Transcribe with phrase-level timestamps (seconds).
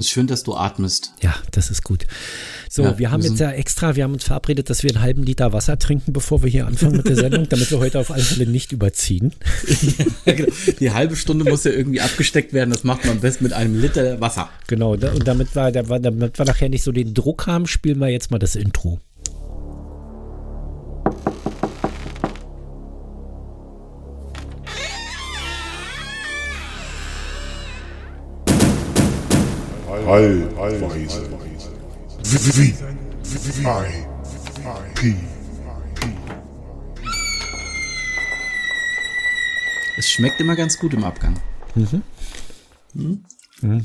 [0.00, 1.12] Es ist schön, dass du atmest.
[1.20, 2.06] Ja, das ist gut.
[2.68, 5.02] So, ja, wir haben wir jetzt ja extra, wir haben uns verabredet, dass wir einen
[5.02, 8.10] halben Liter Wasser trinken, bevor wir hier anfangen mit der Sendung, damit wir heute auf
[8.10, 9.32] alle Fälle nicht überziehen.
[10.24, 10.52] Genau.
[10.78, 12.70] Die halbe Stunde muss ja irgendwie abgesteckt werden.
[12.70, 14.48] Das macht man am besten mit einem Liter Wasser.
[14.68, 18.30] Genau, und damit wir, damit wir nachher nicht so den Druck haben, spielen wir jetzt
[18.30, 19.00] mal das Intro.
[34.94, 35.14] P.
[39.96, 41.38] Es schmeckt immer ganz gut im Abgang.
[41.76, 42.02] Mhm.
[42.94, 43.24] Mhm.
[43.60, 43.84] Mhm.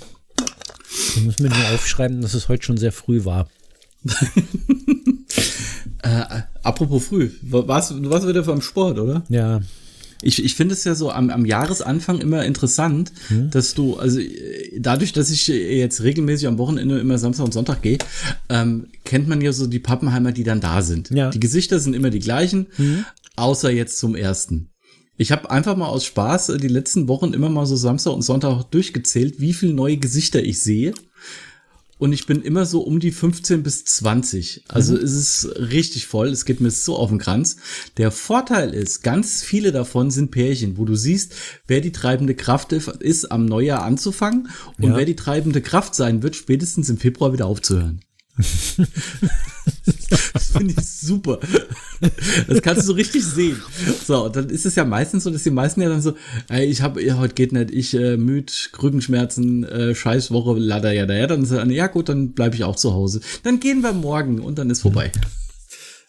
[0.90, 3.48] Ich muss mir nur aufschreiben, dass es heute schon sehr früh war.
[6.02, 9.24] äh, apropos früh, warst, du warst wieder vom Sport, oder?
[9.30, 9.62] Ja,
[10.22, 13.50] ich, ich finde es ja so am, am Jahresanfang immer interessant, hm.
[13.50, 17.82] dass du, also äh, dadurch, dass ich jetzt regelmäßig am Wochenende immer Samstag und Sonntag
[17.82, 17.98] gehe,
[18.50, 21.10] ähm, kennt man ja so die Pappenheimer, die dann da sind.
[21.12, 21.30] Ja.
[21.30, 23.06] Die Gesichter sind immer die gleichen, hm.
[23.36, 24.70] außer jetzt zum ersten.
[25.18, 28.22] Ich habe einfach mal aus Spaß äh, die letzten Wochen immer mal so Samstag und
[28.22, 30.94] Sonntag durchgezählt, wie viele neue Gesichter ich sehe
[31.98, 34.66] und ich bin immer so um die 15 bis 20.
[34.68, 35.00] Also mhm.
[35.00, 36.28] es ist richtig voll.
[36.28, 37.58] Es geht mir so auf den Kranz.
[37.98, 41.34] Der Vorteil ist, ganz viele davon sind Pärchen, wo du siehst,
[41.68, 44.96] wer die treibende Kraft ist, am Neujahr anzufangen und ja.
[44.96, 48.02] wer die treibende Kraft sein wird, spätestens im Februar wieder aufzuhören
[50.34, 51.40] das finde ich super.
[52.48, 53.62] Das kannst du so richtig sehen.
[54.06, 56.16] So, dann ist es ja meistens so, dass die meisten ja dann so,
[56.50, 61.06] ey, ich habe, ja, heute geht nicht, ich äh, müde, Rückenschmerzen, äh, Scheißwoche, lada, ja,
[61.06, 63.22] ja, dann sagen, ja gut, dann bleibe ich auch zu Hause.
[63.44, 65.12] Dann gehen wir morgen und dann ist vorbei.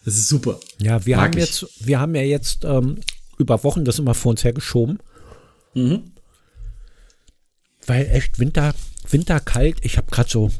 [0.05, 0.59] Das ist super.
[0.79, 1.45] Ja, wir Mag haben ich.
[1.45, 2.99] jetzt, wir haben ja jetzt ähm,
[3.37, 4.99] über Wochen das immer vor uns hergeschoben.
[5.73, 6.11] Mhm.
[7.85, 8.73] Weil echt Winter,
[9.09, 10.51] Winter kalt, ich habe gerade so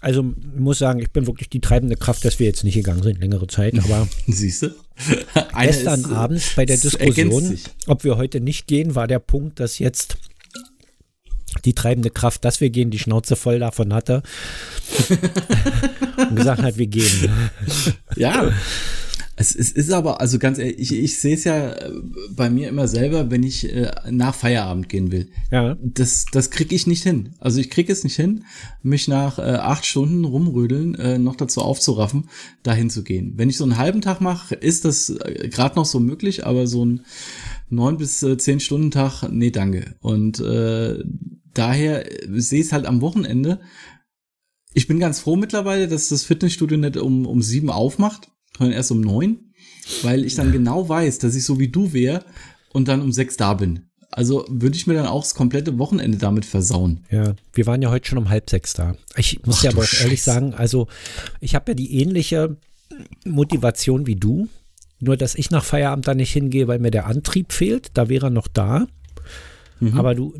[0.00, 3.02] also ich muss sagen, ich bin wirklich die treibende Kraft, dass wir jetzt nicht gegangen
[3.02, 3.78] sind, längere Zeit.
[3.78, 4.70] Aber siehst du?
[5.60, 9.78] gestern ist, Abend bei der Diskussion, ob wir heute nicht gehen, war der Punkt, dass
[9.78, 10.16] jetzt
[11.64, 14.22] die treibende Kraft, dass wir gehen, die Schnauze voll davon hatte
[16.30, 17.28] und gesagt hat, wir gehen.
[18.16, 18.52] Ja,
[19.40, 21.92] es, es ist aber, also ganz ehrlich, ich, ich sehe es ja äh,
[22.36, 25.30] bei mir immer selber, wenn ich äh, nach Feierabend gehen will.
[25.50, 25.78] Ja.
[25.82, 27.30] Das, das kriege ich nicht hin.
[27.38, 28.44] Also ich kriege es nicht hin,
[28.82, 32.28] mich nach äh, acht Stunden rumrödeln äh, noch dazu aufzuraffen,
[32.62, 33.32] dahin zu gehen.
[33.36, 36.66] Wenn ich so einen halben Tag mache, ist das äh, gerade noch so möglich, aber
[36.66, 37.06] so ein
[37.70, 39.94] neun bis äh, zehn Stunden Tag, nee, danke.
[40.00, 41.02] Und äh,
[41.54, 43.60] daher sehe ich es halt am Wochenende.
[44.74, 48.90] Ich bin ganz froh mittlerweile, dass das Fitnessstudio nicht um, um sieben aufmacht sondern erst
[48.90, 49.52] um neun,
[50.02, 52.24] weil ich dann genau weiß, dass ich so wie du wäre
[52.72, 53.86] und dann um sechs da bin.
[54.10, 57.04] Also würde ich mir dann auch das komplette Wochenende damit versauen.
[57.10, 58.96] Ja, wir waren ja heute schon um halb sechs da.
[59.16, 60.88] Ich muss Ach, ja aber auch ehrlich sagen, also
[61.40, 62.56] ich habe ja die ähnliche
[63.24, 64.48] Motivation wie du,
[64.98, 67.92] nur dass ich nach Feierabend da nicht hingehe, weil mir der Antrieb fehlt.
[67.94, 68.86] Da wäre er noch da.
[69.78, 69.96] Mhm.
[69.96, 70.34] Aber du,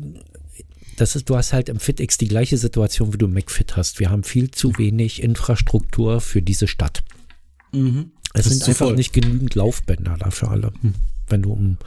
[0.97, 3.99] das ist, du hast halt im FitX die gleiche Situation, wie du im McFit hast.
[3.99, 7.03] Wir haben viel zu wenig Infrastruktur für diese Stadt.
[7.71, 8.11] Mhm.
[8.33, 8.95] Es sind einfach voll.
[8.95, 10.71] nicht genügend Laufbänder dafür alle.
[10.81, 10.93] Hm.
[11.27, 11.77] Wenn du um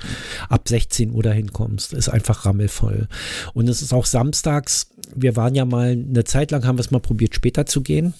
[0.49, 3.09] ab 16 Uhr dahin kommst, ist einfach rammelvoll.
[3.53, 4.89] Und es ist auch samstags.
[5.15, 8.15] Wir waren ja mal eine Zeit lang, haben wir es mal probiert, später zu gehen.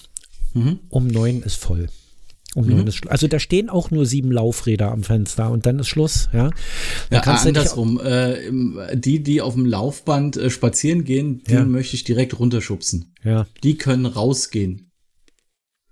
[0.53, 0.79] Mhm.
[0.89, 1.87] Um neun ist voll.
[2.53, 2.77] Um mhm.
[2.77, 6.29] neun ist Also da stehen auch nur sieben Laufräder am Fenster und dann ist Schluss,
[6.31, 6.51] ja.
[7.09, 7.99] Dann ja, andersrum.
[7.99, 11.65] Äh, die, die auf dem Laufband äh, spazieren gehen, die ja.
[11.65, 13.13] möchte ich direkt runterschubsen.
[13.23, 13.47] Ja.
[13.63, 14.91] Die können rausgehen.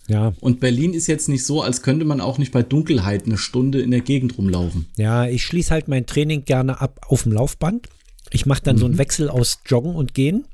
[0.08, 0.34] Ja.
[0.40, 3.82] Und Berlin ist jetzt nicht so, als könnte man auch nicht bei Dunkelheit eine Stunde
[3.82, 4.88] in der Gegend rumlaufen.
[4.98, 7.88] Ja, ich schließe halt mein Training gerne ab auf dem Laufband.
[8.32, 8.80] Ich mache dann mhm.
[8.80, 9.00] so einen mhm.
[9.00, 10.46] Wechsel aus Joggen und Gehen.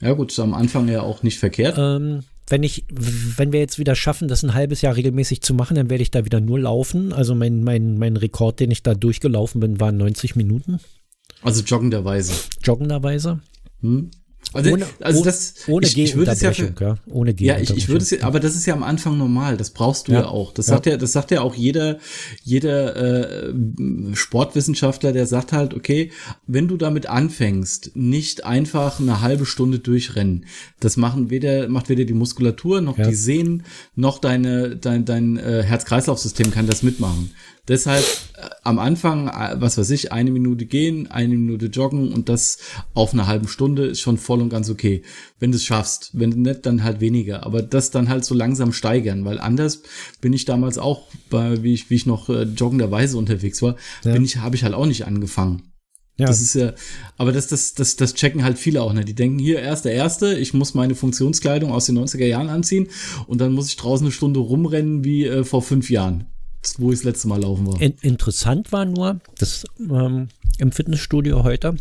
[0.00, 1.76] Ja, gut, ist am Anfang ja auch nicht verkehrt.
[1.78, 5.76] Ähm, wenn ich, wenn wir jetzt wieder schaffen, das ein halbes Jahr regelmäßig zu machen,
[5.76, 7.12] dann werde ich da wieder nur laufen.
[7.12, 10.80] Also mein, mein, mein Rekord, den ich da durchgelaufen bin, waren 90 Minuten.
[11.42, 12.32] Also joggenderweise.
[12.62, 13.40] Joggenderweise.
[13.80, 14.10] Hm.
[14.52, 17.88] Also, ohne, also das, ohne ich, ich würde es ja, ja, ohne Ja, ich, ich
[17.88, 19.56] würde es, ja, aber das ist ja am Anfang normal.
[19.56, 20.52] Das brauchst du ja, ja auch.
[20.52, 20.74] Das ja.
[20.74, 21.98] sagt ja, das sagt ja auch jeder,
[22.42, 23.54] jeder äh,
[24.14, 26.10] Sportwissenschaftler, der sagt halt, okay,
[26.48, 30.46] wenn du damit anfängst, nicht einfach eine halbe Stunde durchrennen.
[30.80, 33.62] Das machen weder macht weder die Muskulatur noch die Sehnen
[33.94, 37.30] noch deine dein dein äh, Herz-Kreislauf-System kann das mitmachen.
[37.68, 38.04] Deshalb
[38.36, 42.58] äh, am Anfang, äh, was weiß ich, eine Minute gehen, eine Minute joggen und das
[42.94, 45.02] auf einer halben Stunde ist schon voll und ganz okay.
[45.38, 46.10] Wenn du es schaffst.
[46.12, 47.44] Wenn du nicht, dann halt weniger.
[47.46, 49.82] Aber das dann halt so langsam steigern, weil anders
[50.20, 54.12] bin ich damals auch, bei, wie ich, wie ich noch äh, joggenderweise unterwegs war, ja.
[54.12, 55.70] bin ich, habe ich halt auch nicht angefangen.
[56.20, 56.26] Ja.
[56.26, 56.74] Das ist ja,
[57.16, 59.08] aber das, das, das, das checken halt viele auch nicht.
[59.08, 62.88] Die denken, hier, erst der Erste, ich muss meine Funktionskleidung aus den 90er Jahren anziehen
[63.26, 66.26] und dann muss ich draußen eine Stunde rumrennen wie äh, vor fünf Jahren,
[66.78, 67.80] wo ich das letzte Mal laufen war.
[67.80, 70.28] In, interessant war nur, dass ähm,
[70.58, 71.76] im Fitnessstudio heute,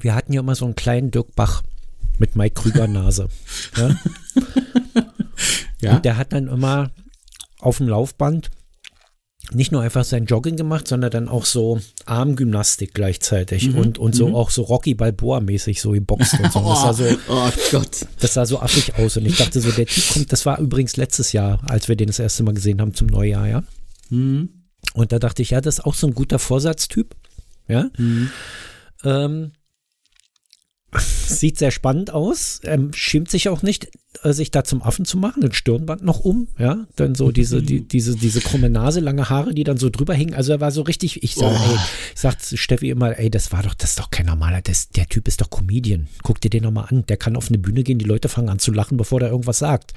[0.00, 1.62] wir hatten ja immer so einen kleinen Dirk Bach
[2.18, 3.28] mit Mike Krüger Nase.
[3.76, 3.96] ja?
[5.80, 5.96] ja?
[5.96, 6.90] Und der hat dann immer
[7.60, 8.50] auf dem Laufband
[9.52, 13.78] nicht nur einfach sein Jogging gemacht, sondern dann auch so Armgymnastik gleichzeitig mhm.
[13.78, 14.34] und, und so mhm.
[14.34, 16.60] auch so Rocky Balboa-mäßig so geboxt und so.
[16.60, 18.06] Das sah so, oh Gott.
[18.20, 20.96] Das sah so affig aus und ich dachte so, der Typ kommt, das war übrigens
[20.96, 23.64] letztes Jahr, als wir den das erste Mal gesehen haben zum Neujahr, ja.
[24.10, 24.48] Mhm.
[24.94, 27.14] Und da dachte ich, ja, das ist auch so ein guter Vorsatztyp,
[27.68, 27.88] ja.
[27.96, 28.30] Mhm.
[29.04, 29.52] Ähm,
[30.98, 33.90] sieht sehr spannend aus, ähm, schämt sich auch nicht,
[34.22, 37.80] sich da zum Affen zu machen, ein Stirnband noch um, ja, dann so diese, die,
[37.86, 40.34] diese, diese krumme Nase, lange Haare, die dann so drüber hingen.
[40.34, 41.70] Also er war so richtig, ich sag, oh.
[41.70, 41.78] ey,
[42.14, 45.06] ich sag Steffi immer, ey, das war doch, das ist doch kein normaler, das, der
[45.08, 46.08] Typ ist doch Comedian.
[46.22, 47.04] Guck dir den nochmal an.
[47.06, 49.58] Der kann auf eine Bühne gehen, die Leute fangen an zu lachen, bevor der irgendwas
[49.58, 49.92] sagt.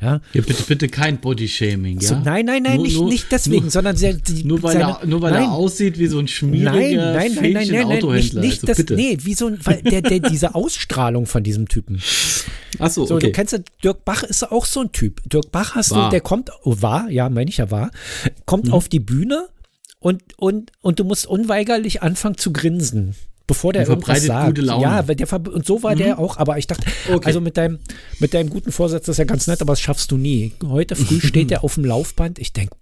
[0.00, 2.08] Ja, ja bitte, bitte kein Bodyshaming, ja.
[2.08, 4.72] So, nein, nein, nein, nur, nicht, nur, nicht deswegen, nur, sondern sehr, die, nur weil,
[4.74, 7.88] seine, er, nur weil er aussieht wie so ein schmieriger nein, nein, nein, nein, nein,
[7.88, 11.42] nein, nicht, nicht also, das, nee, wie so ein, weil der, der, diese Ausstrahlung von
[11.42, 12.00] diesem Typen.
[12.78, 13.18] Ach so, okay.
[13.26, 15.22] du kennst Dirk Bach ist auch so ein Typ.
[15.28, 16.04] Dirk Bach hast war.
[16.04, 17.90] du, der kommt, oh, war, ja, meine ich ja war,
[18.46, 18.74] kommt mhm.
[18.74, 19.48] auf die Bühne
[20.00, 23.14] und, und, und du musst unweigerlich anfangen zu grinsen
[23.48, 24.48] bevor der irgendwas sagt.
[24.48, 24.82] Gute Laune.
[24.82, 25.98] Ja, der und so war mhm.
[25.98, 27.26] der auch, aber ich dachte, okay.
[27.26, 27.80] also mit deinem,
[28.20, 30.52] mit deinem guten Vorsatz, das ist ja ganz nett, aber das schaffst du nie.
[30.62, 32.76] Heute früh steht er auf dem Laufband, ich denke,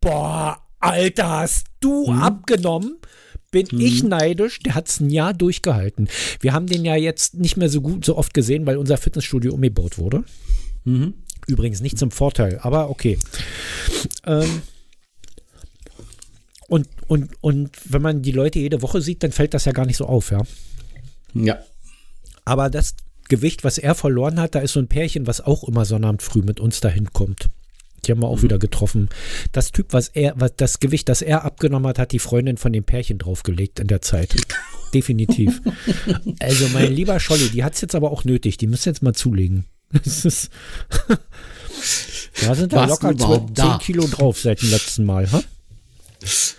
[0.00, 2.22] boah, Alter, hast du mhm.
[2.22, 2.96] abgenommen?
[3.64, 3.80] Bin mhm.
[3.80, 4.58] ich neidisch.
[4.60, 6.08] Der hat es ein Jahr durchgehalten.
[6.40, 9.54] Wir haben den ja jetzt nicht mehr so gut, so oft gesehen, weil unser Fitnessstudio
[9.54, 10.24] umgebaut wurde.
[10.84, 11.14] Mhm.
[11.46, 13.18] Übrigens nicht zum Vorteil, aber okay.
[14.26, 14.62] Ähm,
[16.68, 19.86] und, und, und wenn man die Leute jede Woche sieht, dann fällt das ja gar
[19.86, 20.42] nicht so auf, ja.
[21.34, 21.58] Ja.
[22.44, 22.94] Aber das
[23.28, 26.42] Gewicht, was er verloren hat, da ist so ein Pärchen, was auch immer Sonnabend früh
[26.42, 27.48] mit uns dahin kommt.
[28.06, 28.42] Die haben wir auch mhm.
[28.42, 29.08] wieder getroffen.
[29.52, 32.72] Das Typ, was er, was das Gewicht, das er abgenommen hat, hat die Freundin von
[32.72, 34.34] dem Pärchen draufgelegt in der Zeit.
[34.94, 35.60] Definitiv.
[36.40, 38.56] also mein lieber Scholli, die hat es jetzt aber auch nötig.
[38.56, 39.66] Die müssen jetzt mal zulegen.
[40.04, 40.50] Das ist
[42.42, 45.30] da sind da locker 12, 10 Kilo drauf seit dem letzten Mal.
[45.30, 45.42] Ha?
[46.20, 46.56] Das,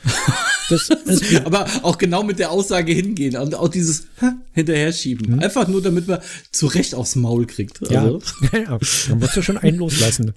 [0.70, 0.90] das
[1.46, 4.08] aber auch genau mit der Aussage hingehen und auch dieses
[4.54, 5.36] hinterher schieben.
[5.36, 5.40] Mhm.
[5.40, 6.20] Einfach nur, damit man
[6.52, 7.82] zurecht aufs Maul kriegt.
[7.82, 8.22] Also.
[8.52, 8.80] Ja, ja,
[9.10, 10.34] man muss ja schon einen loslassen.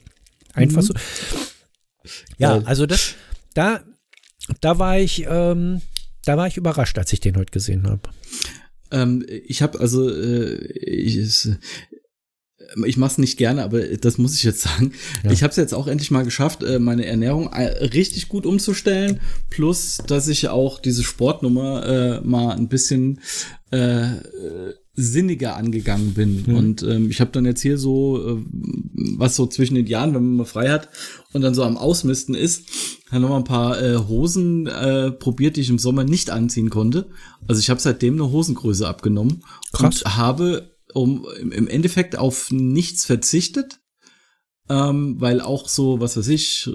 [0.55, 0.87] Einfach mhm.
[0.87, 0.95] so.
[2.39, 3.15] Ja, also das,
[3.55, 3.81] da,
[4.61, 5.83] da war ich, ähm,
[6.25, 8.03] da war ich überrascht, als ich den heute gesehen habe.
[8.91, 11.49] Ähm, ich habe also, äh, ich,
[12.85, 14.93] ich mache es nicht gerne, aber das muss ich jetzt sagen.
[15.25, 15.31] Ja.
[15.31, 19.21] Ich habe es jetzt auch endlich mal geschafft, äh, meine Ernährung äh, richtig gut umzustellen.
[19.51, 23.21] Plus, dass ich auch diese Sportnummer äh, mal ein bisschen
[23.71, 24.17] äh,
[25.01, 26.45] sinniger angegangen bin.
[26.47, 26.55] Mhm.
[26.55, 28.45] Und ähm, ich habe dann jetzt hier so, äh,
[29.17, 30.89] was so zwischen den Jahren, wenn man mal frei hat
[31.33, 32.69] und dann so am Ausmisten ist,
[33.11, 36.71] dann noch mal ein paar äh, Hosen äh, probiert, die ich im Sommer nicht anziehen
[36.71, 37.09] konnte.
[37.49, 39.43] Also ich habe seitdem eine Hosengröße abgenommen
[39.73, 40.03] Krass.
[40.03, 43.81] und habe um im Endeffekt auf nichts verzichtet,
[44.69, 46.71] ähm, weil auch so, was weiß ich,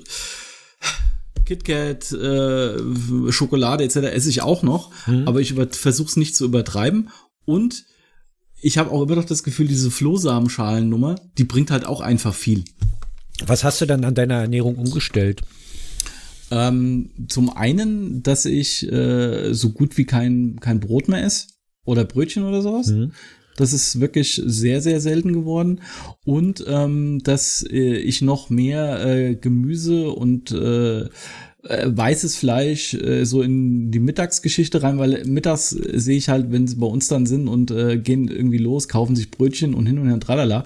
[1.45, 3.98] KitKat, äh, Schokolade etc.
[3.98, 5.28] esse ich auch noch, mhm.
[5.28, 7.10] aber ich versuche es nicht zu übertreiben
[7.45, 7.86] und
[8.66, 12.64] ich habe auch immer noch das Gefühl, diese Flohsamenschalen-Nummer, die bringt halt auch einfach viel.
[13.45, 15.42] Was hast du dann an deiner Ernährung umgestellt?
[16.50, 21.45] Ähm, zum einen, dass ich äh, so gut wie kein, kein Brot mehr esse
[21.86, 22.88] oder Brötchen oder sowas.
[22.88, 23.12] Mhm.
[23.56, 25.81] Das ist wirklich sehr, sehr selten geworden.
[26.24, 31.07] Und ähm, dass äh, ich noch mehr äh, Gemüse und äh,
[31.68, 36.68] äh weißes Fleisch äh, so in die Mittagsgeschichte rein, weil mittags sehe ich halt, wenn
[36.68, 40.00] sie bei uns dann sind und äh, gehen irgendwie los, kaufen sich Brötchen und hin
[40.00, 40.64] und her tralala,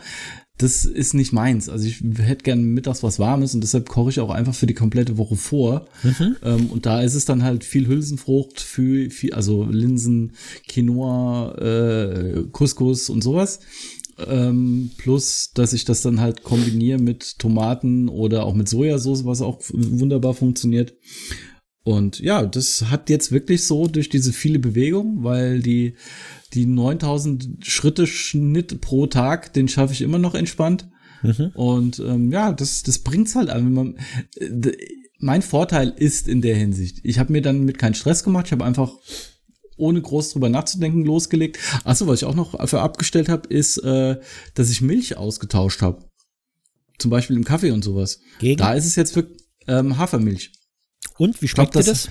[0.59, 1.69] das ist nicht meins.
[1.69, 4.73] Also ich hätte gern mittags was Warmes und deshalb koche ich auch einfach für die
[4.73, 5.87] komplette Woche vor.
[6.03, 6.35] Mhm.
[6.43, 10.33] Ähm, und da ist es dann halt viel Hülsenfrucht, viel, viel also Linsen,
[10.67, 13.61] Quinoa, äh, Couscous und sowas.
[14.27, 19.41] Ähm, plus, dass ich das dann halt kombiniere mit Tomaten oder auch mit Sojasauce, was
[19.41, 20.95] auch wunderbar funktioniert.
[21.83, 25.95] Und ja, das hat jetzt wirklich so durch diese viele Bewegung, weil die
[26.53, 30.89] die 9000 Schritte Schnitt pro Tag, den schaffe ich immer noch entspannt.
[31.21, 31.51] Mhm.
[31.53, 33.73] Und ähm, ja, das, das bringt's halt an.
[33.73, 33.97] Man,
[34.35, 34.71] äh,
[35.19, 38.51] mein Vorteil ist in der Hinsicht, ich habe mir dann mit keinen Stress gemacht, ich
[38.51, 38.93] habe einfach
[39.79, 41.59] ohne groß drüber nachzudenken losgelegt.
[41.83, 44.19] Achso, was ich auch noch für abgestellt habe, ist, äh,
[44.53, 46.05] dass ich Milch ausgetauscht habe.
[46.97, 48.19] Zum Beispiel im Kaffee und sowas.
[48.39, 48.57] Gegen?
[48.57, 49.27] Da ist es jetzt für
[49.67, 50.51] ähm, Hafermilch.
[51.17, 52.03] Und wie schmeckt glaub, das?
[52.03, 52.09] das?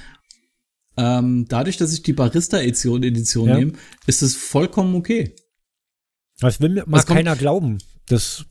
[0.96, 3.58] Ähm, dadurch, dass ich die Barista-Edition Edition ja.
[3.58, 3.72] nehme,
[4.06, 5.36] ist es vollkommen okay.
[6.40, 7.78] Das will mir mal keiner glauben.
[8.06, 8.46] Das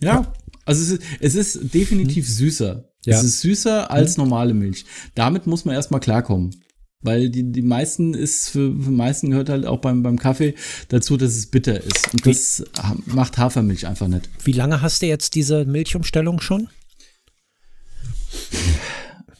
[0.00, 0.32] ja, ja.
[0.64, 2.32] also es ist, es ist definitiv hm.
[2.32, 2.84] süßer.
[3.04, 3.16] Ja.
[3.16, 4.24] Es ist süßer als hm.
[4.24, 4.84] normale Milch.
[5.14, 6.54] Damit muss man erstmal klarkommen.
[7.00, 10.54] Weil die, die meisten ist, für, für meisten gehört halt auch beim, beim Kaffee
[10.88, 12.12] dazu, dass es bitter ist.
[12.12, 12.64] Und das
[13.06, 14.28] macht Hafermilch einfach nicht.
[14.42, 16.68] Wie lange hast du jetzt diese Milchumstellung schon?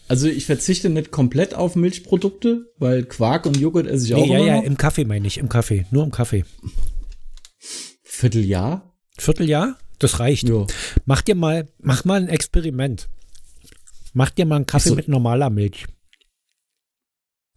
[0.06, 4.26] Also ich verzichte nicht komplett auf Milchprodukte, weil Quark und Joghurt esse ich nee, auch
[4.26, 6.44] ja, immer Ja, ja, im Kaffee meine ich, im Kaffee, nur im Kaffee.
[8.02, 8.94] Vierteljahr?
[9.18, 9.76] Vierteljahr?
[9.98, 10.48] Das reicht.
[10.48, 10.66] Jo.
[11.04, 13.08] Mach dir mal, mach mal ein Experiment.
[14.14, 14.94] Mach dir mal einen Kaffee so.
[14.94, 15.86] mit normaler Milch.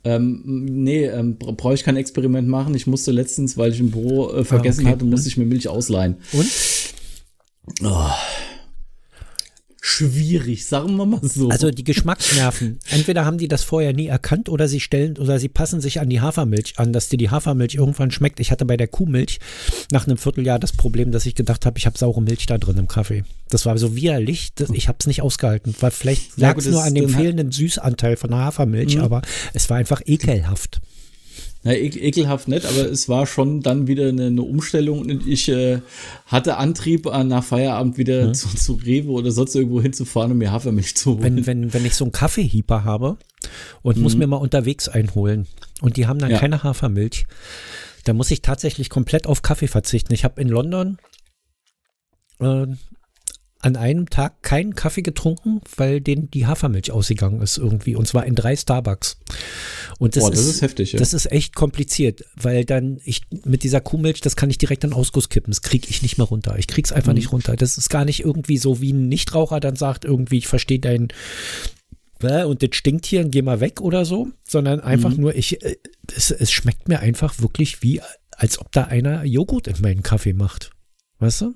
[0.04, 2.74] Ähm, nee, ähm, brauche ich kein Experiment machen.
[2.76, 4.92] Ich musste letztens, weil ich im Büro äh, vergessen ah, okay.
[4.94, 6.18] hatte, musste ich mir Milch ausleihen.
[6.34, 6.48] Und?
[7.84, 8.12] Oh
[9.84, 11.50] schwierig, sagen wir mal so.
[11.50, 15.50] Also die Geschmacksnerven, entweder haben die das vorher nie erkannt oder sie stellen oder sie
[15.50, 18.40] passen sich an die Hafermilch an, dass dir die Hafermilch irgendwann schmeckt.
[18.40, 19.40] Ich hatte bei der Kuhmilch
[19.92, 22.78] nach einem Vierteljahr das Problem, dass ich gedacht habe, ich habe saure Milch da drin
[22.78, 23.24] im Kaffee.
[23.50, 25.76] Das war so widerlich, ich habe es nicht ausgehalten.
[25.80, 29.02] Weil vielleicht lag es nur an dem fehlenden Süßanteil von der Hafermilch, mhm.
[29.02, 29.24] aber
[29.54, 30.80] es war einfach ekelhaft.
[31.64, 35.82] Na, ekelhaft nett, aber es war schon dann wieder eine, eine Umstellung und ich äh,
[36.26, 38.34] hatte Antrieb, äh, nach Feierabend wieder mhm.
[38.34, 41.24] zu, zu Rewe oder sonst irgendwo hinzufahren, um mir Hafermilch zu holen.
[41.24, 43.18] Wenn, wenn, wenn ich so einen Kaffeehieper habe
[43.84, 44.04] und mhm.
[44.04, 45.46] muss mir mal unterwegs einholen
[45.82, 46.40] und die haben dann ja.
[46.40, 47.28] keine Hafermilch,
[48.06, 50.14] dann muss ich tatsächlich komplett auf Kaffee verzichten.
[50.14, 50.98] Ich habe in London
[52.40, 52.66] äh,
[53.62, 57.96] an einem Tag keinen Kaffee getrunken, weil denen die Hafermilch ausgegangen ist irgendwie.
[57.96, 59.18] Und zwar in drei Starbucks.
[60.00, 61.00] Und das, Boah, das ist, ist, heftig, ja.
[61.00, 64.94] Das ist echt kompliziert, weil dann ich mit dieser Kuhmilch, das kann ich direkt in
[64.94, 65.52] Ausguss kippen.
[65.52, 66.56] Das kriege ich nicht mehr runter.
[66.58, 67.20] Ich krieg's einfach mhm.
[67.20, 67.56] nicht runter.
[67.56, 71.10] Das ist gar nicht irgendwie so, wie ein Nichtraucher dann sagt, irgendwie, ich verstehe dein
[72.24, 75.22] und das stinkt hier und geh mal weg oder so, sondern einfach mhm.
[75.22, 75.78] nur, ich, äh,
[76.16, 78.00] es, es schmeckt mir einfach wirklich wie,
[78.30, 80.70] als ob da einer Joghurt in meinen Kaffee macht.
[81.18, 81.56] Weißt du?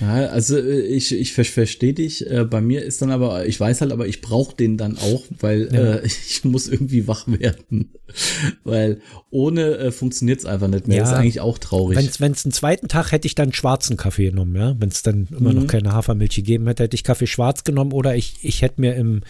[0.00, 2.28] Ja, also äh, ich, ich verstehe dich.
[2.28, 5.22] Äh, bei mir ist dann aber, ich weiß halt, aber ich brauche den dann auch,
[5.38, 5.94] weil ja.
[5.96, 7.92] äh, ich muss irgendwie wach werden.
[8.64, 10.98] weil ohne äh, funktioniert es einfach nicht mehr.
[10.98, 11.98] Ja, ist eigentlich auch traurig.
[12.18, 14.74] Wenn es einen zweiten Tag hätte ich dann schwarzen Kaffee genommen, ja.
[14.78, 15.60] Wenn es dann immer mhm.
[15.60, 18.94] noch keine Hafermilch gegeben hätte, hätte ich Kaffee schwarz genommen oder ich, ich hätte mir
[18.94, 19.22] im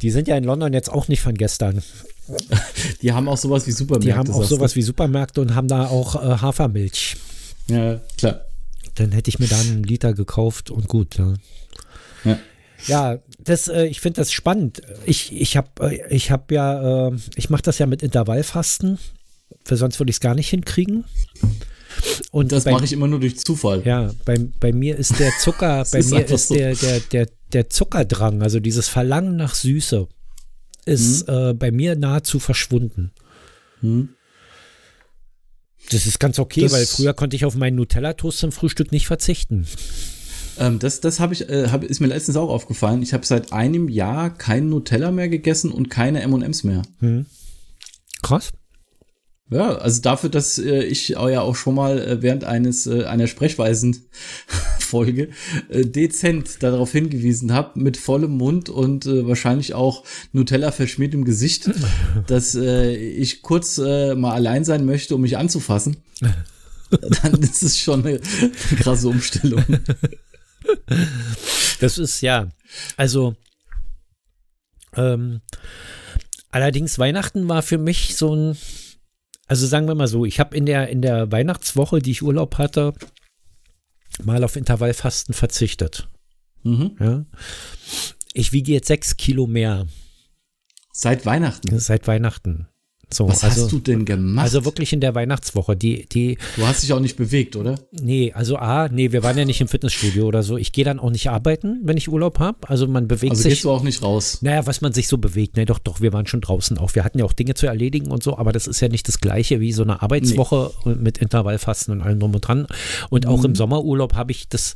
[0.00, 1.82] die sind ja in London jetzt auch nicht von gestern.
[3.02, 4.06] Die haben auch sowas wie Supermärkte.
[4.06, 7.16] Die haben auch sowas wie Supermärkte und haben da auch äh, Hafermilch.
[7.66, 8.42] Ja, klar
[9.00, 11.18] dann hätte ich mir da einen Liter gekauft und gut.
[11.18, 11.34] Ja,
[12.24, 12.38] ja.
[12.86, 14.82] ja das, äh, ich finde das spannend.
[15.06, 18.98] Ich, ich habe äh, ich hab ja, äh, ich mache das ja mit Intervallfasten,
[19.64, 21.04] für sonst würde ich es gar nicht hinkriegen.
[22.30, 23.82] Und das mache ich immer nur durch Zufall.
[23.84, 26.54] Ja, bei, bei mir ist der Zucker, bei ist mir ist so.
[26.54, 30.06] der, der, der, der Zuckerdrang, also dieses Verlangen nach Süße,
[30.84, 31.34] ist mhm.
[31.34, 33.12] äh, bei mir nahezu verschwunden.
[33.80, 34.10] Mhm.
[35.90, 39.06] Das ist ganz okay, das, weil früher konnte ich auf meinen Nutella-Toast zum Frühstück nicht
[39.06, 39.66] verzichten.
[40.58, 43.02] Ähm, das das habe ich, äh, hab, ist mir letztens auch aufgefallen.
[43.02, 46.82] Ich habe seit einem Jahr kein Nutella mehr gegessen und keine M&M's mehr.
[47.00, 47.26] Hm.
[48.22, 48.50] Krass.
[49.50, 53.26] Ja, also dafür, dass äh, ich ja auch schon mal äh, während eines äh, einer
[54.88, 55.28] Sprechweisen-Folge
[55.68, 61.24] äh, dezent darauf hingewiesen habe, mit vollem Mund und äh, wahrscheinlich auch Nutella verschmiert im
[61.24, 61.70] Gesicht,
[62.26, 65.98] dass äh, ich kurz äh, mal allein sein möchte, um mich anzufassen.
[66.90, 69.62] Dann ist es schon eine, eine krasse Umstellung.
[71.80, 72.48] Das ist ja,
[72.96, 73.36] also
[74.96, 75.42] ähm,
[76.50, 78.56] allerdings Weihnachten war für mich so ein
[79.48, 82.58] also sagen wir mal so, ich habe in der, in der Weihnachtswoche, die ich Urlaub
[82.58, 82.92] hatte,
[84.24, 86.08] mal auf Intervallfasten verzichtet.
[86.62, 86.96] Mhm.
[87.00, 87.24] Ja.
[88.32, 89.86] Ich wiege jetzt sechs Kilo mehr.
[90.92, 91.78] Seit Weihnachten?
[91.78, 92.67] Seit Weihnachten.
[93.12, 94.44] So, Was also, hast du denn gemacht?
[94.44, 95.76] Also wirklich in der Weihnachtswoche.
[95.76, 97.76] Die, die, du hast dich auch nicht bewegt, oder?
[97.90, 100.58] Nee, also A, nee, wir waren ja nicht im Fitnessstudio oder so.
[100.58, 102.68] Ich gehe dann auch nicht arbeiten, wenn ich Urlaub habe.
[102.68, 103.52] Also man bewegt also sich.
[103.52, 104.38] Also gehst du auch nicht raus?
[104.42, 105.56] Naja, was man sich so bewegt.
[105.56, 106.94] Nee, doch, doch, wir waren schon draußen auch.
[106.94, 109.20] Wir hatten ja auch Dinge zu erledigen und so, aber das ist ja nicht das
[109.20, 110.94] gleiche wie so eine Arbeitswoche nee.
[110.96, 112.66] mit Intervallfasten und allem drum und dran.
[113.08, 113.46] Und auch mhm.
[113.46, 114.74] im Sommerurlaub habe ich das,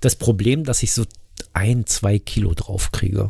[0.00, 1.04] das Problem, dass ich so
[1.52, 3.28] ein, zwei Kilo draufkriege.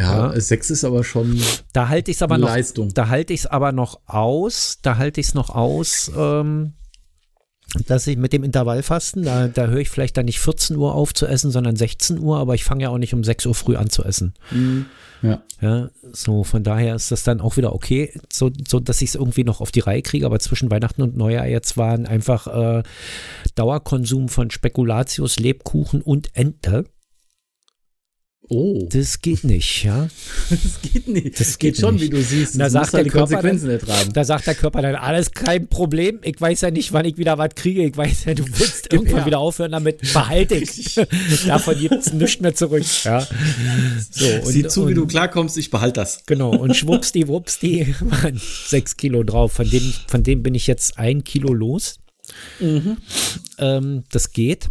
[0.00, 1.40] Ja, ja, sechs ist aber schon
[1.72, 2.92] da halte ich es aber noch, Leistung.
[2.94, 6.72] Da halte ich es aber noch aus, da halte ich es noch aus, ähm,
[7.86, 11.14] dass ich mit dem Intervallfasten, da, da höre ich vielleicht dann nicht 14 Uhr auf
[11.14, 13.76] zu essen, sondern 16 Uhr, aber ich fange ja auch nicht um 6 Uhr früh
[13.76, 14.34] an zu essen.
[14.50, 14.86] Mhm.
[15.22, 15.42] Ja.
[15.60, 15.90] ja.
[16.12, 19.44] So, von daher ist das dann auch wieder okay, so, so dass ich es irgendwie
[19.44, 22.82] noch auf die Reihe kriege, aber zwischen Weihnachten und Neujahr jetzt waren einfach äh,
[23.54, 26.86] Dauerkonsum von Spekulatius, Lebkuchen und Ente
[28.52, 28.88] Oh.
[28.90, 30.08] Das geht nicht, ja.
[30.50, 31.38] Das geht nicht.
[31.38, 32.02] Das geht, geht schon, nicht.
[32.02, 32.58] wie du siehst.
[32.58, 36.18] Da sagt der Körper dann, Da sagt der Körper dann, alles kein Problem.
[36.24, 37.84] Ich weiß ja nicht, wann ich wieder was kriege.
[37.84, 39.26] Ich weiß ja, du willst irgendwann ja.
[39.26, 40.00] wieder aufhören damit.
[40.12, 40.94] Behalte ich.
[41.46, 42.82] Davon gibt es nichts mehr zurück.
[43.04, 43.24] Ja.
[44.10, 45.56] So, und, Sieh zu, und, wie du klarkommst.
[45.56, 46.24] Ich behalte das.
[46.26, 46.50] Genau.
[46.50, 49.52] Und schwuppsdi, wuppsdi waren sechs Kilo drauf.
[49.52, 52.00] Von dem, von dem bin ich jetzt ein Kilo los.
[52.58, 52.96] Mhm.
[53.58, 54.68] Ähm, das geht.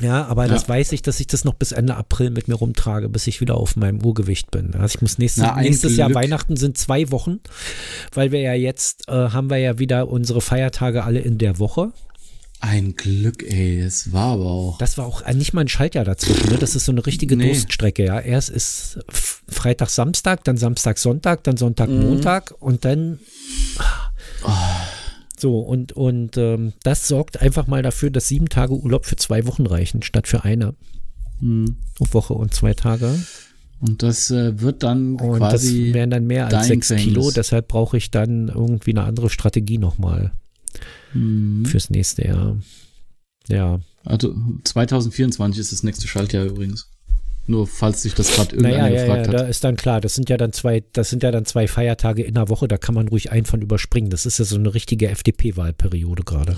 [0.00, 0.52] Ja, aber ja.
[0.52, 3.40] das weiß ich, dass ich das noch bis Ende April mit mir rumtrage, bis ich
[3.40, 4.74] wieder auf meinem Urgewicht bin.
[4.74, 7.40] Also ich muss nächstes, Na, nächstes Jahr Weihnachten sind zwei Wochen,
[8.14, 11.92] weil wir ja jetzt äh, haben wir ja wieder unsere Feiertage alle in der Woche.
[12.62, 14.78] Ein Glück, ey, das war aber auch.
[14.78, 16.58] Das war auch nicht mal ein Schaltjahr dazwischen, ne?
[16.58, 17.46] Das ist so eine richtige nee.
[17.46, 18.20] Durststrecke, ja.
[18.20, 18.98] Erst ist
[19.48, 22.02] Freitag, Samstag, dann Samstag, Sonntag, dann Sonntag, mhm.
[22.02, 23.18] Montag und dann.
[24.44, 24.50] Oh.
[25.40, 29.46] So, und, und ähm, das sorgt einfach mal dafür, dass sieben Tage Urlaub für zwei
[29.46, 30.74] Wochen reichen, statt für eine
[31.38, 31.76] hm.
[31.98, 33.18] Woche und zwei Tage.
[33.80, 35.86] Und das äh, wird dann und quasi.
[35.86, 39.78] Das wären dann mehr als sechs Kilo, deshalb brauche ich dann irgendwie eine andere Strategie
[39.78, 40.32] nochmal
[41.12, 41.64] hm.
[41.64, 42.58] fürs nächste Jahr.
[43.48, 43.80] Ja.
[44.04, 46.89] Also 2024 ist das nächste Schaltjahr übrigens.
[47.46, 49.46] Nur falls sich das gerade irgendeiner naja, gefragt ja, ja, hat.
[49.46, 52.22] Da ist dann klar, das sind ja dann zwei, das sind ja dann zwei Feiertage
[52.22, 54.10] in der Woche, da kann man ruhig einen von überspringen.
[54.10, 56.54] Das ist ja so eine richtige FDP-Wahlperiode gerade.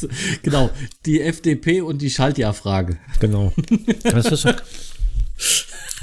[0.42, 0.70] genau,
[1.06, 2.98] die FDP und die Schaltjahrfrage.
[3.20, 3.52] Genau.
[4.02, 4.46] Das ist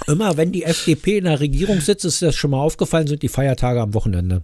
[0.08, 3.30] immer, wenn die FDP in der Regierung sitzt, ist das schon mal aufgefallen, sind die
[3.30, 4.44] Feiertage am Wochenende.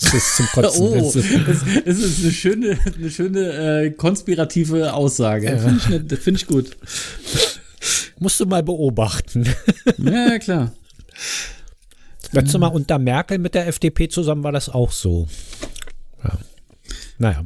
[0.00, 0.82] Das ist zum Kotzen.
[0.82, 5.46] Oh, es, ist eine schöne, eine schöne äh, konspirative Aussage.
[5.46, 5.58] Ja.
[5.58, 6.76] Finde ich, find ich gut.
[8.18, 9.48] Musst du mal beobachten.
[9.98, 10.72] Ja, klar.
[12.32, 15.28] Letztes Mal unter Merkel mit der FDP zusammen war das auch so.
[16.22, 16.38] Ja.
[17.18, 17.44] Naja.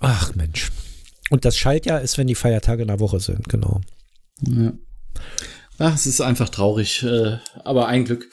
[0.00, 0.70] Ach Mensch.
[1.30, 3.80] Und das Schaltjahr ist, wenn die Feiertage in der Woche sind, genau.
[4.40, 4.72] Ja.
[5.82, 8.28] Ach, es ist einfach traurig, äh, aber ein Glück.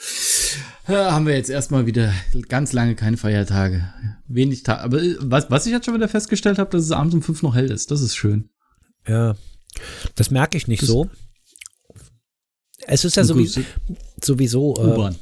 [0.86, 2.12] Ja, haben wir jetzt erstmal wieder
[2.46, 3.90] ganz lange keine Feiertage.
[4.26, 4.82] Wenig Tage.
[4.82, 7.42] Aber äh, was, was ich jetzt schon wieder festgestellt habe, dass es abends um fünf
[7.42, 7.90] noch hell ist.
[7.90, 8.50] Das ist schön.
[9.06, 9.34] Ja,
[10.14, 11.08] das merke ich nicht das so.
[12.86, 13.62] Es ist ja sowieso,
[14.22, 15.16] sowieso äh, U-Bahn.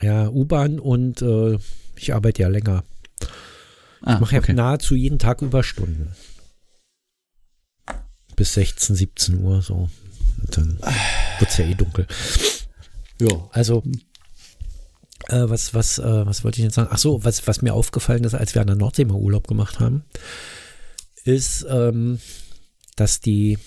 [0.00, 1.58] Ja, U-Bahn und äh,
[1.96, 2.84] ich arbeite ja länger.
[4.02, 4.52] Ah, ich mache ja okay.
[4.52, 6.12] nahezu jeden Tag Überstunden.
[8.36, 9.90] Bis 16, 17 Uhr so.
[10.38, 10.78] Und dann
[11.40, 12.06] wird es ja eh dunkel.
[13.20, 13.48] Ja.
[13.52, 13.82] Also,
[15.28, 16.88] äh, was, was, äh, was wollte ich jetzt sagen?
[16.90, 19.80] Ach so, was, was mir aufgefallen ist, als wir an der Nordsee mal Urlaub gemacht
[19.80, 20.04] haben,
[21.24, 22.18] ist, ähm,
[22.96, 23.58] dass die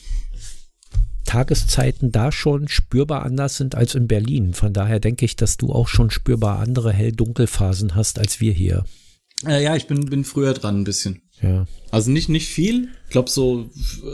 [1.26, 4.54] Tageszeiten da schon spürbar anders sind als in Berlin.
[4.54, 8.84] Von daher denke ich, dass du auch schon spürbar andere Hell-Dunkel-Phasen hast als wir hier.
[9.46, 11.22] Äh, ja, ich bin, bin früher dran ein bisschen.
[11.42, 11.66] Ja.
[11.92, 12.90] Also nicht, nicht viel.
[13.06, 13.70] Ich glaube so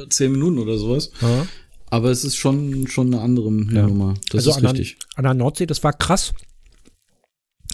[0.10, 1.12] zehn Minuten oder sowas.
[1.22, 1.48] Ja.
[1.90, 3.88] Aber es ist schon, schon eine andere ja.
[3.88, 4.14] Nummer.
[4.30, 4.98] Das also ist an richtig.
[5.16, 6.34] An der Nordsee, das war krass,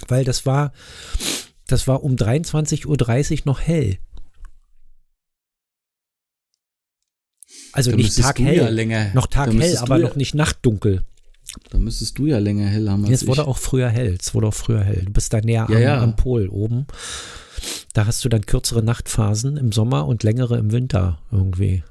[0.07, 0.71] weil das war,
[1.67, 3.97] das war um 23.30 Uhr noch hell.
[7.73, 11.03] Also da nicht taghell, ja länger, noch taghell, aber ja, noch nicht nachtdunkel.
[11.69, 13.05] Da müsstest du ja länger hell haben.
[13.11, 13.47] Es wurde ich.
[13.47, 14.17] auch früher hell.
[14.19, 15.03] Es wurde auch früher hell.
[15.05, 16.87] Du bist da näher ja, am, am Pol oben.
[17.93, 21.83] Da hast du dann kürzere Nachtphasen im Sommer und längere im Winter irgendwie.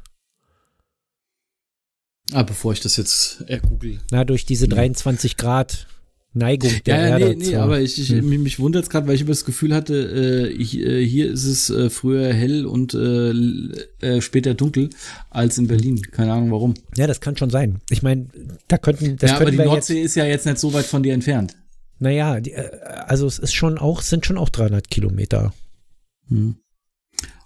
[2.33, 4.01] Ah, bevor ich das jetzt ergoogle.
[4.11, 5.87] Na, durch diese 23 Grad
[6.35, 7.37] Neigung der ja, Erde.
[7.37, 8.43] Nee, nee, aber ich, ich, hm.
[8.43, 11.45] mich wundert es gerade, weil ich immer das Gefühl hatte, äh, ich, äh, hier ist
[11.45, 13.31] es äh, früher hell und äh,
[14.05, 14.91] äh, später dunkel
[15.31, 16.03] als in Berlin.
[16.11, 16.75] Keine Ahnung warum.
[16.97, 17.81] Ja, das kann schon sein.
[17.89, 18.27] Ich meine,
[18.67, 21.15] da könnten das Ja, aber die Nordsee ist ja jetzt nicht so weit von dir
[21.15, 21.57] entfernt.
[22.01, 25.55] Naja, die, äh, also es ist schon auch, sind schon auch 300 Kilometer.
[26.29, 26.57] Hm.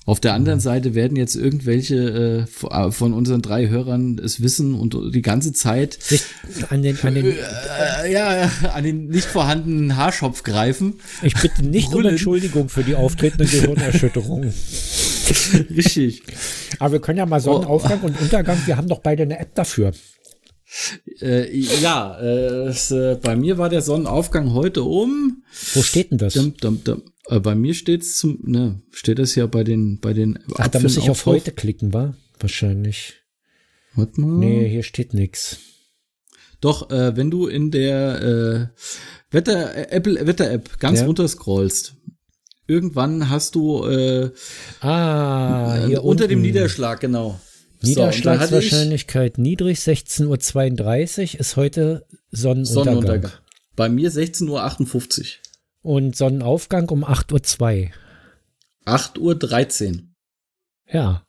[0.09, 4.75] Auf der anderen Seite werden jetzt irgendwelche äh, äh, von unseren drei Hörern es wissen
[4.75, 5.99] und die ganze Zeit
[6.71, 10.95] an den, an den, äh, ja, an den nicht vorhandenen Haarschopf greifen.
[11.21, 12.07] Ich bitte nicht Brüllen.
[12.07, 14.45] um Entschuldigung für die auftretende Gehirnerschütterung.
[15.77, 16.23] Richtig.
[16.79, 18.07] Aber wir können ja mal Sonnenaufgang oh.
[18.07, 19.93] und Untergang, wir haben doch beide eine App dafür.
[21.21, 25.43] Äh, ja, äh, es, äh, bei mir war der Sonnenaufgang heute um.
[25.75, 26.35] Wo steht denn das?
[26.35, 27.03] Dum, dum, dum.
[27.27, 30.39] Äh, bei mir steht's zum, ne, steht das ja bei den, bei den.
[30.57, 32.17] Ach, da muss ich auf heute klicken, war?
[32.39, 33.15] Wahrscheinlich.
[33.95, 34.39] Warte mal.
[34.39, 35.59] Nee, hier steht nix.
[36.61, 38.67] Doch, äh, wenn du in der äh,
[39.31, 41.07] Wetter, äh, Apple Wetter App ganz ja.
[41.07, 41.97] runter scrollst,
[42.67, 44.31] irgendwann hast du äh,
[44.81, 46.29] ah, hier unter unten.
[46.29, 47.41] dem Niederschlag, genau.
[47.83, 52.85] Niederschlagswahrscheinlichkeit so, niedrig, 16.32 Uhr ist heute Sonnenuntergang.
[52.85, 53.33] Sonnenuntergang.
[53.77, 55.21] Bei mir 16.58
[55.83, 57.91] Uhr und Sonnenaufgang um 8.02 Uhr.
[58.87, 60.03] 8.13 Uhr.
[60.91, 61.27] Ja.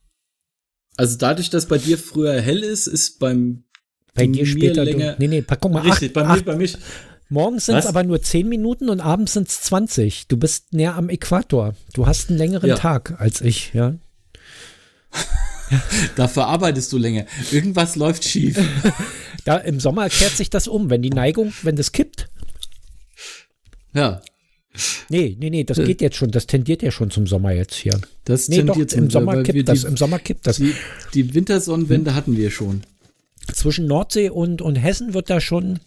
[0.97, 3.63] Also dadurch, dass bei dir früher hell ist, ist beim
[4.13, 5.13] bei dir später länger.
[5.13, 5.81] Du, nee, nee, guck mal.
[5.81, 6.69] Richtig, acht, bei, mir, bei mir.
[7.29, 10.27] Morgens sind es aber nur 10 Minuten und abends sind es 20.
[10.27, 11.75] Du bist näher am Äquator.
[11.93, 12.75] Du hast einen längeren ja.
[12.75, 13.95] Tag als ich, ja.
[16.15, 17.25] Dafür arbeitest du länger.
[17.51, 18.57] Irgendwas läuft schief.
[19.45, 22.29] da im Sommer kehrt sich das um, wenn die Neigung, wenn das kippt.
[23.93, 24.21] Ja.
[25.09, 27.99] Nee, nee, nee, das geht jetzt schon, das tendiert ja schon zum Sommer jetzt hier.
[28.23, 30.57] Das nee, tendiert doch, im Sommer kippt das, im Sommer kippt das.
[30.57, 30.73] Die,
[31.13, 32.15] die Wintersonnenwende hm.
[32.15, 32.83] hatten wir schon.
[33.51, 35.79] Zwischen Nordsee und, und Hessen wird da schon.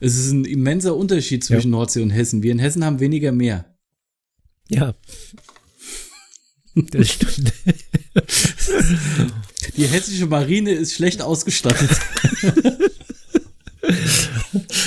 [0.00, 1.78] Es ist ein immenser Unterschied zwischen ja.
[1.78, 2.42] Nordsee und Hessen.
[2.42, 3.64] Wir in Hessen haben weniger Meer.
[4.68, 4.94] Ja.
[6.76, 7.52] Das stimmt.
[9.76, 11.90] Die hessische Marine ist schlecht ausgestattet.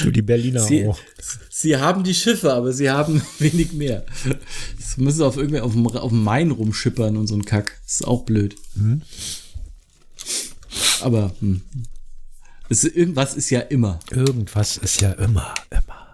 [0.04, 1.00] Du, die Berliner sie, auch.
[1.50, 4.06] Sie haben die Schiffe, aber sie haben wenig mehr.
[4.78, 7.80] Sie müssen auf irgendwie auf dem, auf dem Main rumschippern und so ein Kack.
[7.84, 8.56] Das ist auch blöd.
[8.76, 9.02] Mhm.
[11.02, 11.62] Aber hm.
[12.70, 14.00] es, irgendwas ist ja immer.
[14.12, 16.09] Irgendwas ist ja immer, immer.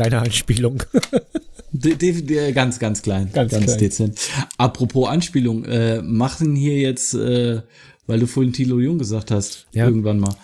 [0.00, 0.82] Kleine Anspielung.
[1.72, 3.30] De, de, de, ganz, ganz klein.
[3.32, 3.78] Ganz, ganz klein.
[3.78, 4.18] dezent.
[4.58, 7.62] Apropos Anspielung, äh, machen hier jetzt, äh,
[8.08, 9.84] weil du vorhin Thilo Jung gesagt hast, ja.
[9.84, 10.34] irgendwann mal.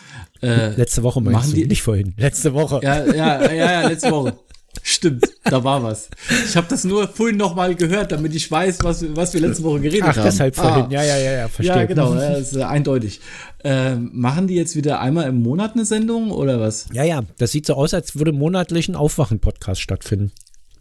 [0.40, 2.14] Äh, letzte Woche meinst machen du, die, nicht vorhin.
[2.16, 2.78] Letzte Woche.
[2.80, 4.38] Ja, ja, ja, ja letzte Woche.
[4.88, 6.08] Stimmt, da war was.
[6.48, 9.64] Ich habe das nur vorhin noch mal gehört, damit ich weiß, was, was wir letzte
[9.64, 10.20] Woche geredet Ach, haben.
[10.20, 10.84] Ach, deshalb vorhin.
[10.84, 10.88] Ah.
[10.92, 11.76] Ja, ja, ja, ja, verstehe.
[11.76, 13.20] Ja, genau, das ist äh, eindeutig.
[13.64, 16.86] Äh, machen die jetzt wieder einmal im Monat eine Sendung oder was?
[16.92, 20.30] Ja, ja, das sieht so aus, als würde monatlich ein Aufwachen-Podcast stattfinden.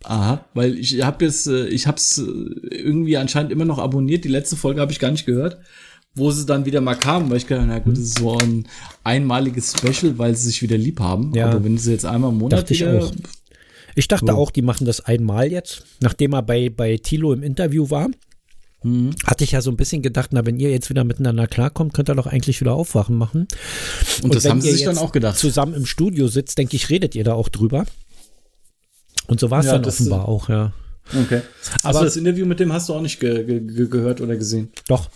[0.04, 2.22] Aha, weil ich habe jetzt, äh, ich habe es äh,
[2.76, 4.24] irgendwie anscheinend immer noch abonniert.
[4.24, 5.58] Die letzte Folge habe ich gar nicht gehört,
[6.14, 8.68] wo sie dann wieder mal kamen, weil ich gedacht, na gut, das ist so ein
[9.04, 11.34] einmaliges Special, weil sie sich wieder lieb haben.
[11.34, 11.50] Ja.
[11.50, 13.12] Aber wenn sie jetzt einmal im Monat Dachte wieder,
[13.96, 14.34] ich dachte so.
[14.34, 18.10] auch, die machen das einmal jetzt, nachdem er bei, bei Tilo im Interview war.
[18.84, 19.16] Mhm.
[19.26, 22.10] Hatte ich ja so ein bisschen gedacht, na, wenn ihr jetzt wieder miteinander klarkommt, könnt
[22.10, 23.48] ihr doch eigentlich wieder Aufwachen machen.
[24.18, 25.38] Und, Und das haben sie sich dann auch gedacht.
[25.38, 27.86] Zusammen im Studio sitzt, denke ich, redet ihr da auch drüber.
[29.28, 30.74] Und so war es ja, dann offenbar ist, auch, ja.
[31.14, 31.42] Okay.
[31.82, 34.72] Aber also das Interview mit dem hast du auch nicht ge ge gehört oder gesehen?
[34.88, 35.10] Doch.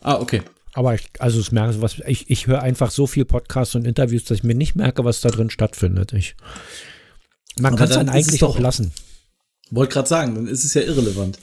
[0.00, 0.42] Ah, okay.
[0.74, 4.24] Aber ich, also es merke, was, ich, ich höre einfach so viel Podcasts und Interviews,
[4.24, 6.12] dass ich mir nicht merke, was da drin stattfindet.
[6.12, 6.36] Ich,
[7.58, 8.92] man kann es dann eigentlich auch lassen.
[9.70, 11.38] Wollte gerade sagen, dann ist es ja irrelevant.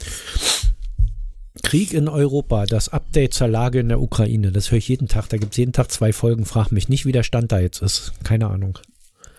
[1.62, 5.28] Krieg in Europa, das Update zur Lage in der Ukraine, das höre ich jeden Tag.
[5.28, 6.44] Da gibt es jeden Tag zwei Folgen.
[6.44, 8.12] Frag mich nicht, wie der Stand da jetzt ist.
[8.24, 8.78] Keine Ahnung.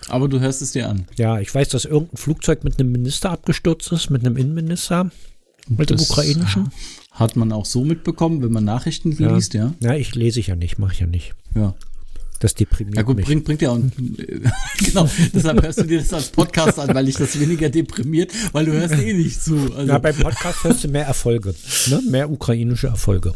[0.10, 1.06] Aber du hörst es dir an.
[1.18, 5.10] Ja, ich weiß, dass irgendein Flugzeug mit einem Minister abgestürzt ist, mit einem Innenminister,
[5.68, 6.72] mit dem ukrainischen.
[7.12, 9.34] Hat man auch so mitbekommen, wenn man Nachrichten ja.
[9.34, 9.74] liest, ja?
[9.80, 11.34] Ja, ich lese ich ja nicht, mache ich ja nicht.
[11.56, 11.76] Ja.
[12.40, 13.26] Das deprimiert Ja gut, mich.
[13.26, 13.80] bringt, bringt ja auch,
[14.86, 18.66] genau, deshalb hörst du dir das als Podcast an, weil dich das weniger deprimiert, weil
[18.66, 19.56] du hörst eh nicht zu.
[19.76, 19.92] Also.
[19.92, 21.56] Ja, beim Podcast hörst du mehr Erfolge,
[21.90, 22.02] ne?
[22.10, 23.34] mehr ukrainische Erfolge.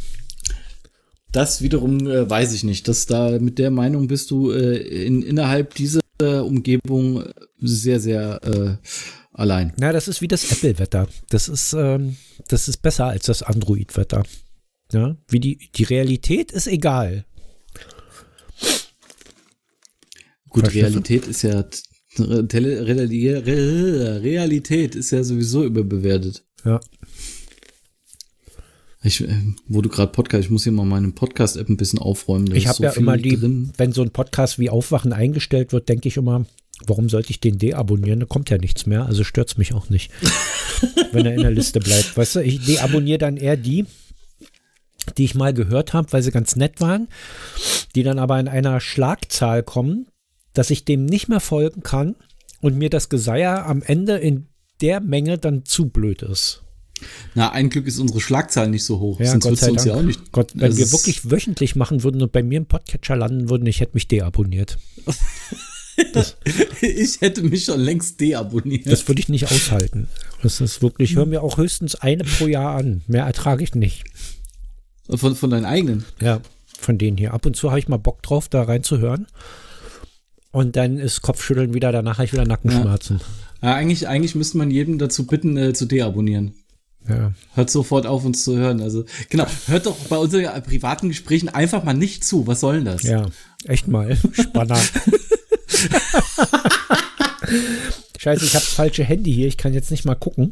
[1.31, 2.87] Das wiederum äh, weiß ich nicht.
[2.87, 7.23] Dass da mit der Meinung bist du äh, in, innerhalb dieser Umgebung
[7.57, 8.87] sehr, sehr äh,
[9.33, 9.73] allein.
[9.77, 11.07] Na, das ist wie das Apple-Wetter.
[11.29, 14.23] Das ist, ähm, das ist besser als das Android-Wetter.
[14.91, 17.25] Ja, wie die, die Realität ist egal.
[20.51, 21.63] Gut, Realität ist ja
[24.19, 26.43] Realität ist ja sowieso überbewertet.
[26.65, 26.79] Ja.
[29.03, 29.33] Ich, äh,
[29.67, 32.53] wo du gerade Podcast, ich muss hier mal meine Podcast-App ein bisschen aufräumen.
[32.53, 33.73] ich habe so ja immer die, drin.
[33.77, 36.45] wenn so ein Podcast wie Aufwachen eingestellt wird, denke ich immer,
[36.85, 38.19] warum sollte ich den deabonnieren?
[38.19, 40.11] Da kommt ja nichts mehr, also stört es mich auch nicht,
[41.13, 42.15] wenn er in der Liste bleibt.
[42.15, 43.85] Weißt du, ich deabonniere dann eher die,
[45.17, 47.07] die ich mal gehört habe, weil sie ganz nett waren,
[47.95, 50.10] die dann aber in einer Schlagzahl kommen,
[50.53, 52.15] dass ich dem nicht mehr folgen kann
[52.59, 54.47] und mir das Geseier am Ende in
[54.81, 56.63] der Menge dann zu blöd ist.
[57.33, 59.19] Na, ein Glück ist unsere Schlagzahl nicht so hoch.
[59.19, 59.85] Ja, Sonst Gott sei Dank.
[59.85, 60.31] ja auch nicht.
[60.31, 63.79] Gott, wenn wir wirklich wöchentlich machen würden und bei mir im Podcatcher landen würden, ich
[63.79, 64.77] hätte mich deabonniert.
[66.81, 68.87] ich hätte mich schon längst deabonniert.
[68.87, 70.07] Das würde ich nicht aushalten.
[70.43, 73.01] Das ist wirklich, ich höre mir auch höchstens eine pro Jahr an.
[73.07, 74.03] Mehr ertrage ich nicht.
[75.09, 76.05] Von, von deinen eigenen?
[76.19, 76.41] Ja,
[76.79, 77.33] von denen hier.
[77.33, 79.27] Ab und zu habe ich mal Bock drauf, da reinzuhören.
[80.51, 83.21] Und dann ist Kopfschütteln wieder, danach habe ich wieder Nackenschmerzen.
[83.61, 83.69] Ja.
[83.69, 86.53] ja eigentlich, eigentlich müsste man jedem dazu bitten, äh, zu deabonnieren.
[87.07, 87.33] Ja.
[87.55, 88.81] Hört sofort auf, uns zu hören.
[88.81, 92.47] Also, genau, hört doch bei unseren privaten Gesprächen einfach mal nicht zu.
[92.47, 93.03] Was soll denn das?
[93.03, 93.27] Ja,
[93.65, 94.17] echt mal.
[94.33, 94.77] Spanner.
[98.19, 99.47] Scheiße, ich habe das falsche Handy hier.
[99.47, 100.51] Ich kann jetzt nicht mal gucken.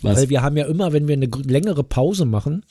[0.00, 0.16] Was?
[0.16, 2.64] Weil wir haben ja immer, wenn wir eine längere Pause machen,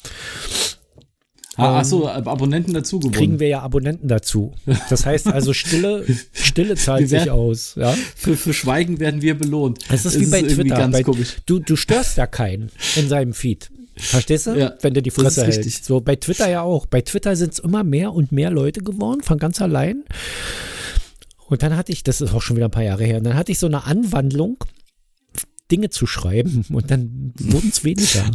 [1.57, 3.15] Ah, achso, Abonnenten dazu gewonnen.
[3.15, 4.53] Kriegen wir ja Abonnenten dazu.
[4.89, 7.73] Das heißt also, Stille, Stille zahlt werden, sich aus.
[7.75, 7.95] Ja?
[8.15, 9.79] Für, für Schweigen werden wir belohnt.
[9.89, 10.87] Es ist das wie bei ist Twitter.
[10.87, 11.03] Bei,
[11.47, 13.71] du, du störst ja keinen in seinem Feed.
[13.95, 14.51] Verstehst du?
[14.51, 15.85] Ja, Wenn du die Fresse hältst.
[15.85, 16.85] So bei Twitter ja auch.
[16.85, 20.03] Bei Twitter sind es immer mehr und mehr Leute geworden, von ganz allein.
[21.47, 23.51] Und dann hatte ich, das ist auch schon wieder ein paar Jahre her, dann hatte
[23.51, 24.57] ich so eine Anwandlung,
[25.71, 28.29] Dinge zu schreiben und dann wurden es weniger.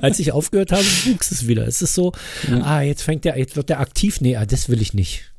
[0.00, 1.66] Als ich aufgehört habe, wuchs es wieder.
[1.66, 2.12] Es ist so,
[2.48, 2.60] ja.
[2.62, 4.20] ah, jetzt fängt der, jetzt wird der aktiv.
[4.20, 5.32] Nee, ah, das will ich nicht.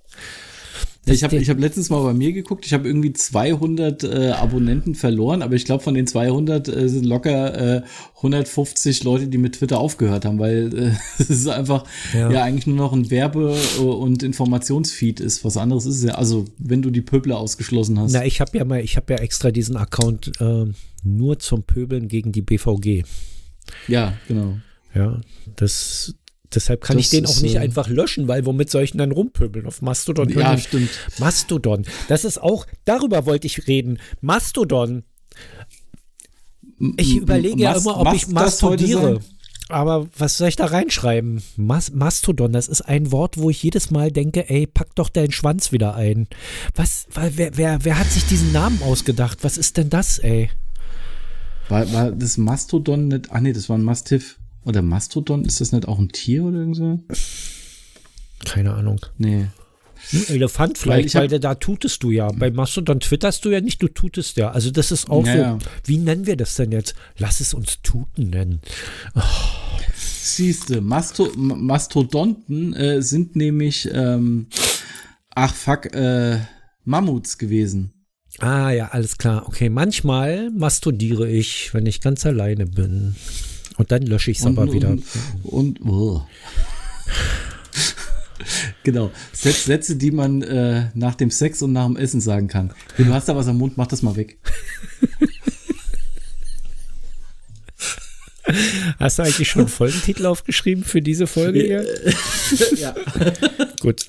[1.07, 4.95] Ich habe ich hab letztens mal bei mir geguckt, ich habe irgendwie 200 äh, Abonnenten
[4.95, 7.81] verloren, aber ich glaube, von den 200 äh, sind locker äh,
[8.17, 12.31] 150 Leute, die mit Twitter aufgehört haben, weil äh, es ist einfach ja.
[12.31, 12.43] ja.
[12.43, 15.45] eigentlich nur noch ein Werbe- und Informationsfeed ist.
[15.45, 16.15] Was anderes ist es ja.
[16.15, 18.13] Also, wenn du die Pöbler ausgeschlossen hast.
[18.13, 20.65] Na, ich habe ja mal, ich habe ja extra diesen Account äh,
[21.03, 23.03] nur zum Pöbeln gegen die BVG.
[23.87, 24.57] Ja, genau.
[24.95, 25.21] Ja,
[25.55, 26.15] das,
[26.55, 28.99] Deshalb kann das ich den auch nicht äh, einfach löschen, weil womit soll ich denn
[28.99, 29.65] dann rumpöbeln?
[29.65, 30.29] Auf Mastodon?
[30.29, 30.89] Ja, stimmt.
[31.19, 31.85] Mastodon.
[32.07, 33.99] Das ist auch, darüber wollte ich reden.
[34.21, 35.03] Mastodon.
[36.97, 39.19] Ich überlege ja immer, ob ich mastodiere.
[39.67, 41.41] Aber was soll ich da reinschreiben?
[41.57, 45.31] Mas Mastodon, das ist ein Wort, wo ich jedes Mal denke, ey, pack doch deinen
[45.31, 46.27] Schwanz wieder ein.
[46.75, 49.39] Was, wer, wer, wer hat sich diesen Namen ausgedacht?
[49.43, 50.51] Was ist denn das, ey?
[51.67, 54.37] War, war das Mastodon nicht, ah nee, das war ein Mastiff.
[54.65, 56.99] Oder Mastodon, ist das nicht auch ein Tier oder irgendso?
[58.43, 58.99] Keine Ahnung.
[59.17, 59.47] Nee.
[60.11, 62.31] Ein Elefant vielleicht, weil, weil da tutest du ja.
[62.31, 64.51] Bei Mastodon twitterst du ja nicht, du tutest ja.
[64.51, 66.95] Also das ist auch ja, so, wie nennen wir das denn jetzt?
[67.17, 68.61] Lass es uns tuten nennen.
[69.15, 69.21] Oh.
[69.95, 74.47] Siehste, Masto Mastodonten äh, sind nämlich, ähm,
[75.29, 76.39] ach fuck, äh,
[76.83, 77.93] Mammuts gewesen.
[78.39, 79.47] Ah ja, alles klar.
[79.47, 83.15] Okay, manchmal mastodiere ich, wenn ich ganz alleine bin.
[83.77, 84.89] Und dann lösche ich es aber wieder.
[84.89, 85.03] Und,
[85.43, 86.25] und oh.
[88.83, 89.11] genau.
[89.33, 92.73] Sätze, die man äh, nach dem Sex und nach dem Essen sagen kann.
[92.97, 94.37] Du hast da was am Mund, mach das mal weg.
[98.99, 101.85] Hast du eigentlich schon einen Folgentitel aufgeschrieben für diese Folge hier?
[102.77, 102.95] ja.
[103.81, 104.05] Gut.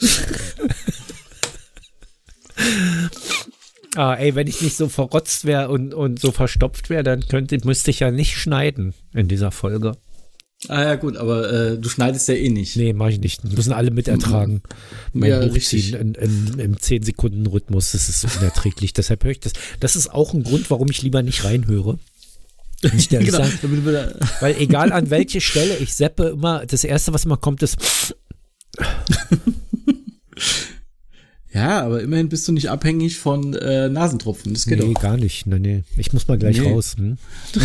[3.97, 7.59] Ah, ey, wenn ich nicht so verrotzt wäre und, und so verstopft wäre, dann könnte,
[7.65, 9.93] müsste ich ja nicht schneiden in dieser Folge.
[10.69, 12.77] Ah ja, gut, aber äh, du schneidest ja eh nicht.
[12.77, 13.45] Nee, mach ich nicht.
[13.45, 14.63] Müssen alle mitertragen.
[15.13, 18.93] Mein ja, Hochziehen in, in, im 10-Sekunden-Rhythmus, das ist so unerträglich.
[18.95, 19.53] Deshalb höre ich das.
[19.81, 21.99] Das ist auch ein Grund, warum ich lieber nicht reinhöre.
[23.09, 23.39] genau.
[23.39, 23.59] sagen,
[24.41, 27.79] weil egal an welche Stelle ich seppe, immer das erste, was immer kommt, ist
[31.57, 34.53] Ja, aber immerhin bist du nicht abhängig von äh, Nasentropfen.
[34.53, 35.01] Das geht nee, auch.
[35.01, 35.47] gar nicht.
[35.47, 35.85] Nee, nee.
[35.97, 36.71] Ich muss mal gleich nee.
[36.71, 36.97] raus.
[36.99, 37.17] Hm?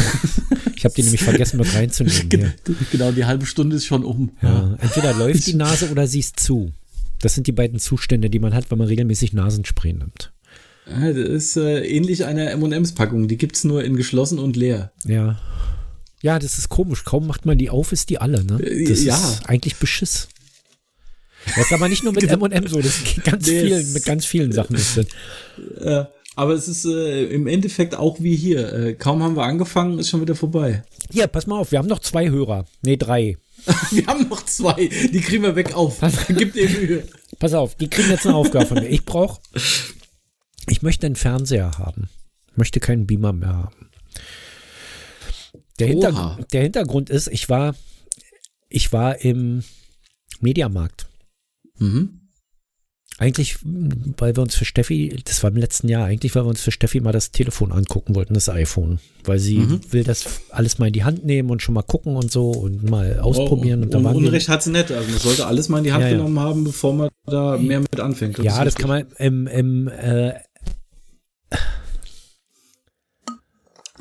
[0.77, 2.27] Ich habe die nämlich vergessen, mit reinzunehmen.
[2.27, 2.49] Genau,
[2.91, 4.31] genau, die halbe Stunde ist schon um.
[4.41, 4.75] Ja.
[4.81, 6.71] Entweder läuft die Nase oder sie ist zu.
[7.19, 10.31] Das sind die beiden Zustände, die man hat, wenn man regelmäßig Nasenspray nimmt.
[10.87, 13.27] das ist äh, ähnlich einer M&M's-Packung.
[13.27, 14.91] Die gibt es nur in geschlossen und leer.
[15.05, 15.39] Ja.
[16.23, 17.03] Ja, das ist komisch.
[17.03, 18.43] Kaum macht man die auf, ist die alle.
[18.43, 18.59] Ne?
[18.63, 19.15] Äh, das ja.
[19.15, 20.29] ist eigentlich Beschiss.
[21.45, 24.25] Das ist aber nicht nur mit M&M so, das ist ganz nee, vielen, mit ganz
[24.25, 24.77] vielen Sachen.
[25.79, 28.71] Äh, aber es ist äh, im Endeffekt auch wie hier.
[28.71, 30.83] Äh, kaum haben wir angefangen, ist schon wieder vorbei.
[31.11, 32.65] Ja, pass mal auf, wir haben noch zwei Hörer.
[32.83, 33.37] Nee, drei.
[33.91, 34.87] wir haben noch zwei.
[34.87, 35.99] Die kriegen wir weg auf.
[36.29, 37.03] Gib dir Mühe.
[37.37, 38.87] Pass auf, die kriegen jetzt eine Aufgabe von mir.
[38.87, 39.41] Ich brauche,
[40.67, 42.09] ich möchte einen Fernseher haben.
[42.51, 43.89] Ich möchte keinen Beamer mehr haben.
[45.79, 47.75] Der, Hintergrund, der Hintergrund ist, ich war,
[48.69, 49.63] ich war im
[50.39, 51.07] Mediamarkt.
[51.81, 52.21] Mhm.
[53.17, 56.61] Eigentlich, weil wir uns für Steffi, das war im letzten Jahr, eigentlich, weil wir uns
[56.61, 58.99] für Steffi mal das Telefon angucken wollten, das iPhone.
[59.25, 59.81] Weil sie mhm.
[59.91, 62.89] will das alles mal in die Hand nehmen und schon mal gucken und so und
[62.89, 63.81] mal ausprobieren.
[63.81, 64.91] Oh, und, und Unrecht hat sie nicht.
[64.91, 66.17] Also man sollte alles mal in die Hand ja, ja.
[66.17, 68.39] genommen haben, bevor man da mehr mit anfängt.
[68.39, 70.33] Das ja, das kann man im, im äh,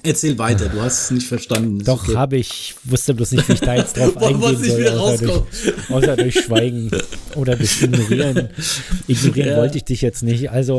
[0.02, 1.84] Erzähl weiter, du hast es nicht verstanden.
[1.84, 2.16] Doch, okay.
[2.16, 2.74] habe ich.
[2.84, 6.90] Wusste bloß nicht, wie ich da jetzt drauf eingehen soll, außer durch, außer durch, Schweigen
[7.34, 8.48] oder durch Ignorieren.
[9.06, 9.56] Ignorieren ja.
[9.56, 10.50] wollte ich dich jetzt nicht.
[10.50, 10.78] Also,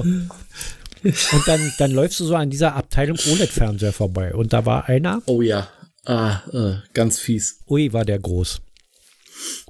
[1.04, 4.34] und dann, dann läufst du so an dieser Abteilung OLED-Fernseher vorbei.
[4.34, 5.22] Und da war einer.
[5.26, 5.68] Oh ja,
[6.06, 7.60] ah, äh, ganz fies.
[7.68, 8.62] Ui, war der groß.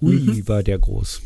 [0.02, 0.48] Ui, mhm.
[0.48, 1.22] war der groß.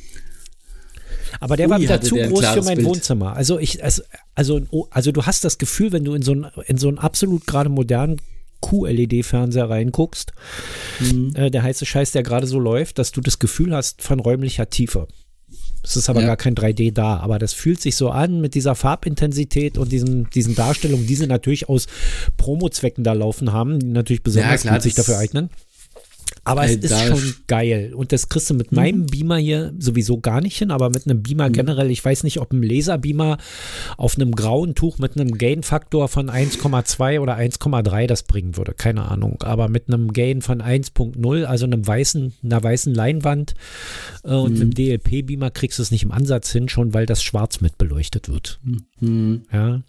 [1.40, 2.88] Aber der Ui, war wieder zu groß für mein Bild.
[2.88, 3.36] Wohnzimmer.
[3.36, 6.78] Also ich, also, also, also du hast das Gefühl, wenn du in so einen, in
[6.78, 8.18] so einen absolut gerade modernen
[8.62, 10.34] QLED-Fernseher reinguckst,
[11.00, 11.34] mhm.
[11.36, 14.70] äh, der heiße Scheiß, der gerade so läuft, dass du das Gefühl hast von räumlicher
[14.70, 15.08] Tiefe.
[15.84, 16.28] Es ist aber ja.
[16.28, 20.30] gar kein 3D da, aber das fühlt sich so an mit dieser Farbintensität und diesen,
[20.32, 21.86] diesen Darstellungen, die sie natürlich aus
[22.38, 25.52] Promo-Zwecken da laufen haben, die natürlich besonders ja, klar, gut sich dafür eignen.
[26.46, 27.94] Aber Ey, es ist schon geil.
[27.96, 28.76] Und das kriegst du mit mhm.
[28.76, 31.54] meinem Beamer hier sowieso gar nicht hin, aber mit einem Beamer mhm.
[31.54, 33.40] generell, ich weiß nicht, ob ein Laserbeamer
[33.98, 38.74] auf einem grauen Tuch mit einem Gain-Faktor von 1,2 oder 1,3 das bringen würde.
[38.74, 39.42] Keine Ahnung.
[39.42, 43.56] Aber mit einem Gain von 1,0, also einem weißen, einer weißen Leinwand
[44.24, 44.62] äh, und mhm.
[44.62, 48.30] einem DLP-Beamer kriegst du es nicht im Ansatz hin, schon weil das schwarz mit beleuchtet
[48.30, 48.60] wird.
[49.00, 49.46] Mhm.
[49.52, 49.82] Ja.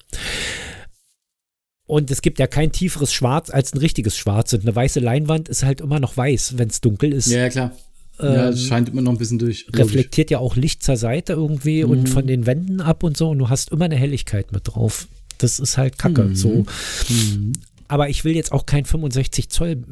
[1.87, 4.53] Und es gibt ja kein tieferes Schwarz als ein richtiges Schwarz.
[4.53, 7.27] Und eine weiße Leinwand ist halt immer noch weiß, wenn es dunkel ist.
[7.29, 7.71] Ja, klar.
[8.19, 9.67] ja, es ähm, scheint immer noch ein bisschen durch.
[9.73, 11.91] Reflektiert ja auch Licht zur Seite irgendwie mhm.
[11.91, 13.31] und von den Wänden ab und so.
[13.31, 15.07] Und du hast immer eine Helligkeit mit drauf.
[15.39, 16.25] Das ist halt kacke.
[16.25, 16.35] Mhm.
[16.35, 16.67] So.
[17.09, 17.53] Mhm.
[17.87, 19.85] Aber ich will jetzt auch kein 65 Zoll.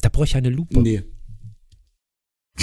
[0.00, 0.80] Da brauche ich eine Lupe.
[0.80, 1.02] Nee.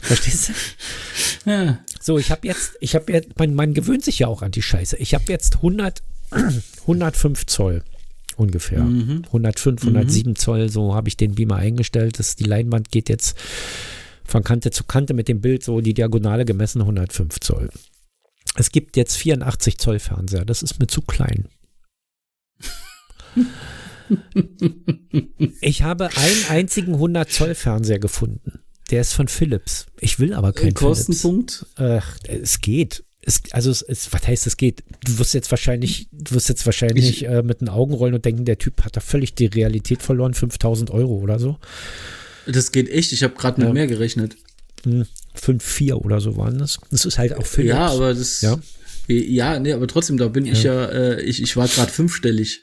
[0.00, 1.50] Verstehst du?
[1.50, 1.78] Ja.
[2.04, 4.60] So, ich habe jetzt, ich habe jetzt, man, man gewöhnt sich ja auch an die
[4.60, 4.98] Scheiße.
[4.98, 6.02] Ich habe jetzt 100,
[6.82, 7.82] 105 Zoll
[8.36, 8.84] ungefähr.
[8.84, 9.22] Mhm.
[9.28, 10.36] 105, 107 mhm.
[10.36, 12.18] Zoll, so habe ich den Beamer eingestellt.
[12.18, 13.38] Das, die Leinwand geht jetzt
[14.22, 17.70] von Kante zu Kante mit dem Bild so die Diagonale gemessen 105 Zoll.
[18.54, 20.44] Es gibt jetzt 84 Zoll Fernseher.
[20.44, 21.48] Das ist mir zu klein.
[25.62, 28.63] ich habe einen einzigen 100 Zoll Fernseher gefunden.
[28.94, 29.86] Der ist von Philips.
[29.98, 31.66] Ich will aber keinen Kostenpunkt?
[31.74, 32.28] Philips.
[32.28, 33.02] Äh, es geht.
[33.22, 34.84] Es, also es, es, was heißt es geht?
[35.04, 38.24] Du wirst jetzt wahrscheinlich, du wirst jetzt wahrscheinlich ich, äh, mit den Augen rollen und
[38.24, 41.58] denken, der Typ hat da völlig die Realität verloren, 5000 Euro oder so.
[42.46, 43.10] Das geht echt.
[43.10, 43.74] Ich habe gerade mit ja.
[43.74, 44.36] mehr gerechnet.
[45.34, 46.78] 5, hm, oder so waren das.
[46.92, 47.70] Das ist halt auch Philips.
[47.70, 48.42] Ja, aber das.
[48.42, 48.60] Ja,
[49.08, 50.52] ja nee, aber trotzdem, da bin ja.
[50.52, 52.62] ich ja, äh, ich, ich war gerade fünfstellig.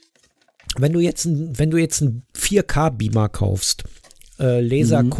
[0.78, 3.84] Wenn du jetzt ein, wenn du jetzt einen 4K-Beamer kaufst,
[4.42, 5.12] äh, Laser mhm.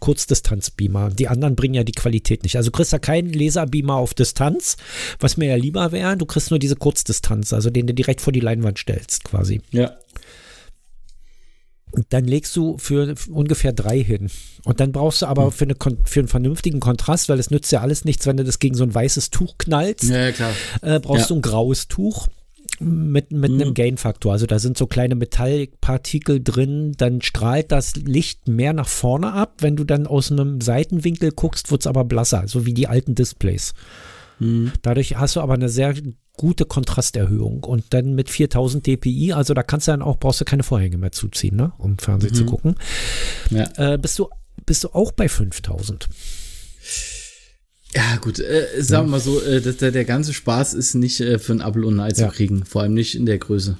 [0.00, 1.10] Kurzdistanz-Beamer.
[1.10, 2.56] Die anderen bringen ja die Qualität nicht.
[2.56, 4.76] Also du kriegst ja keinen Laserbeamer auf Distanz,
[5.20, 6.16] was mir ja lieber wäre.
[6.16, 9.62] Du kriegst nur diese Kurzdistanz, also den du direkt vor die Leinwand stellst, quasi.
[9.70, 9.96] Ja.
[12.08, 14.30] Dann legst du für ungefähr drei hin.
[14.64, 15.52] Und dann brauchst du aber mhm.
[15.52, 18.58] für, eine, für einen vernünftigen Kontrast, weil es nützt ja alles nichts, wenn du das
[18.58, 20.04] gegen so ein weißes Tuch knallst.
[20.04, 20.52] Ja, klar.
[20.80, 21.28] Äh, brauchst ja.
[21.28, 22.28] du ein graues Tuch
[22.82, 23.60] mit, mit mhm.
[23.60, 24.32] einem Gain-Faktor.
[24.32, 29.56] Also da sind so kleine Metallpartikel drin, dann strahlt das Licht mehr nach vorne ab.
[29.60, 33.14] Wenn du dann aus einem Seitenwinkel guckst, wird es aber blasser, so wie die alten
[33.14, 33.74] Displays.
[34.38, 34.72] Mhm.
[34.82, 35.94] Dadurch hast du aber eine sehr
[36.36, 40.44] gute Kontrasterhöhung und dann mit 4000 dpi, also da kannst du dann auch, brauchst du
[40.44, 42.36] keine Vorhänge mehr zuziehen, ne, um Fernsehen mhm.
[42.36, 42.74] zu gucken.
[43.50, 43.68] Ja.
[43.76, 44.28] Äh, bist, du,
[44.64, 46.08] bist du auch bei 5000.
[47.94, 51.38] Ja, gut, äh, sagen wir mal so, äh, der, der ganze Spaß ist nicht äh,
[51.38, 53.76] für ein Apple und ein Ei zu kriegen, vor allem nicht in der Größe.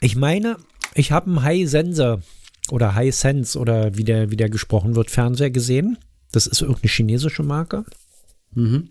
[0.00, 0.58] Ich meine,
[0.94, 2.22] ich habe einen High Sensor
[2.70, 5.98] oder High Sense oder wie der, wie der gesprochen wird, Fernseher gesehen.
[6.32, 7.84] Das ist irgendeine chinesische Marke.
[8.52, 8.90] Mhm.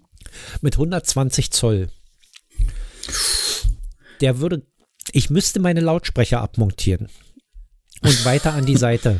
[0.61, 1.89] Mit 120 Zoll.
[4.21, 4.65] Der würde,
[5.11, 7.09] ich müsste meine Lautsprecher abmontieren
[8.01, 9.19] und weiter an die Seite.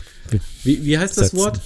[0.64, 1.38] Wie, wie heißt setzen.
[1.38, 1.62] das Wort?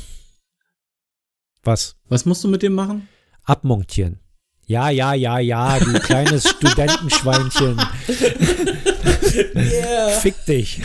[1.63, 1.95] Was?
[2.09, 3.07] Was musst du mit dem machen?
[3.43, 4.19] Abmontieren.
[4.65, 7.79] Ja, ja, ja, ja, du kleines Studentenschweinchen.
[9.55, 10.09] Yeah.
[10.19, 10.81] Fick dich.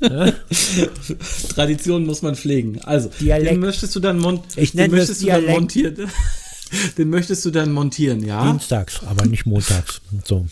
[1.48, 2.80] Tradition muss man pflegen.
[2.82, 3.50] Also, Dialekt.
[3.50, 6.10] den möchtest du dann, mon ich nenne möchtest du dann montieren.
[6.98, 8.50] Den möchtest du dann montieren, ja?
[8.50, 10.00] Dienstags, aber nicht montags.
[10.24, 10.46] So.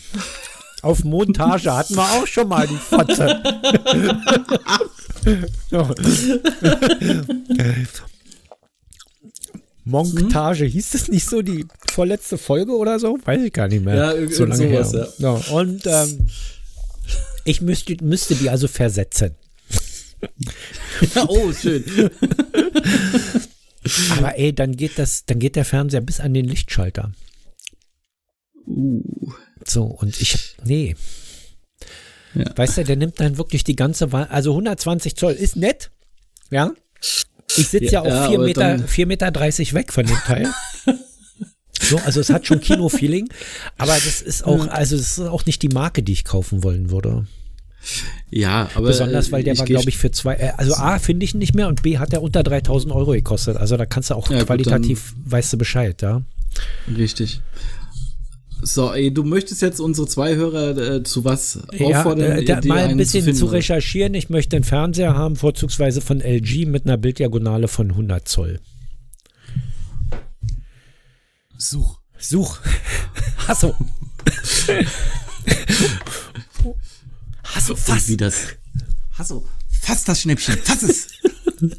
[0.81, 3.43] Auf Montage hatten wir auch schon mal die Fotze.
[9.85, 10.71] Montage, hm?
[10.71, 13.17] hieß das nicht so die vorletzte Folge oder so?
[13.23, 13.95] Weiß ich gar nicht mehr.
[13.95, 15.13] Ja, so lange sowas, her.
[15.17, 15.37] Ja.
[15.37, 15.55] ja.
[15.55, 16.27] Und ähm,
[17.45, 19.35] ich müsste, müsste die also versetzen.
[21.15, 21.83] Ja, oh, schön.
[24.11, 27.11] Aber ey, dann geht das, dann geht der Fernseher bis an den Lichtschalter.
[28.65, 29.01] Uh.
[29.65, 30.95] So, und ich, nee.
[32.35, 32.45] Ja.
[32.55, 34.27] Weißt du, der nimmt dann wirklich die ganze Wahl.
[34.27, 35.91] Also 120 Zoll ist nett,
[36.51, 36.71] ja.
[37.57, 40.49] Ich sitze ja, ja, auf 4 Meter, 4 Meter 30 weg von dem Teil.
[41.81, 43.27] So, also es hat schon Kino-Feeling,
[43.77, 46.91] aber das ist auch, also das ist auch nicht die Marke, die ich kaufen wollen
[46.91, 47.27] würde.
[48.29, 48.87] Ja, aber.
[48.87, 51.53] Besonders, weil der war, glaube ich, für zwei, äh, also A, finde ich ihn nicht
[51.53, 53.57] mehr und B, hat er unter 3000 Euro gekostet.
[53.57, 56.21] Also da kannst du auch ja, qualitativ, gut, weißt du Bescheid, ja.
[56.95, 57.41] Richtig.
[58.65, 62.45] So, ey, du möchtest jetzt unsere zwei Hörer äh, zu was auffordern?
[62.45, 64.13] Ja, äh, mal ein bisschen zu, zu, recherchieren.
[64.13, 68.59] Ich möchte einen Fernseher haben, vorzugsweise von LG mit einer Bilddiagonale von 100 Zoll.
[71.57, 71.99] Such.
[72.17, 72.59] Such.
[73.47, 73.75] Hasso.
[77.43, 78.07] Hasso, fass.
[78.07, 78.47] Wie das.
[79.11, 79.45] Hasso,
[79.81, 81.07] fass das Schnäppchen, fass es.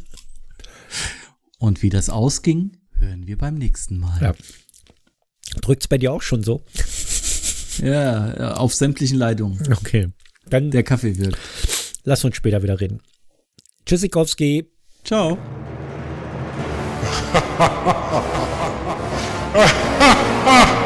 [1.59, 4.20] Und wie das ausging, hören wir beim nächsten Mal.
[4.20, 4.35] Ja.
[5.61, 6.65] Drückt es bei dir auch schon so?
[7.83, 9.59] Ja, auf sämtlichen Leitungen.
[9.73, 10.09] Okay.
[10.49, 11.37] Dann der Kaffee wird.
[12.05, 13.01] Lass uns später wieder reden.
[13.87, 14.71] Tschüssikowski.
[15.05, 15.39] Ciao.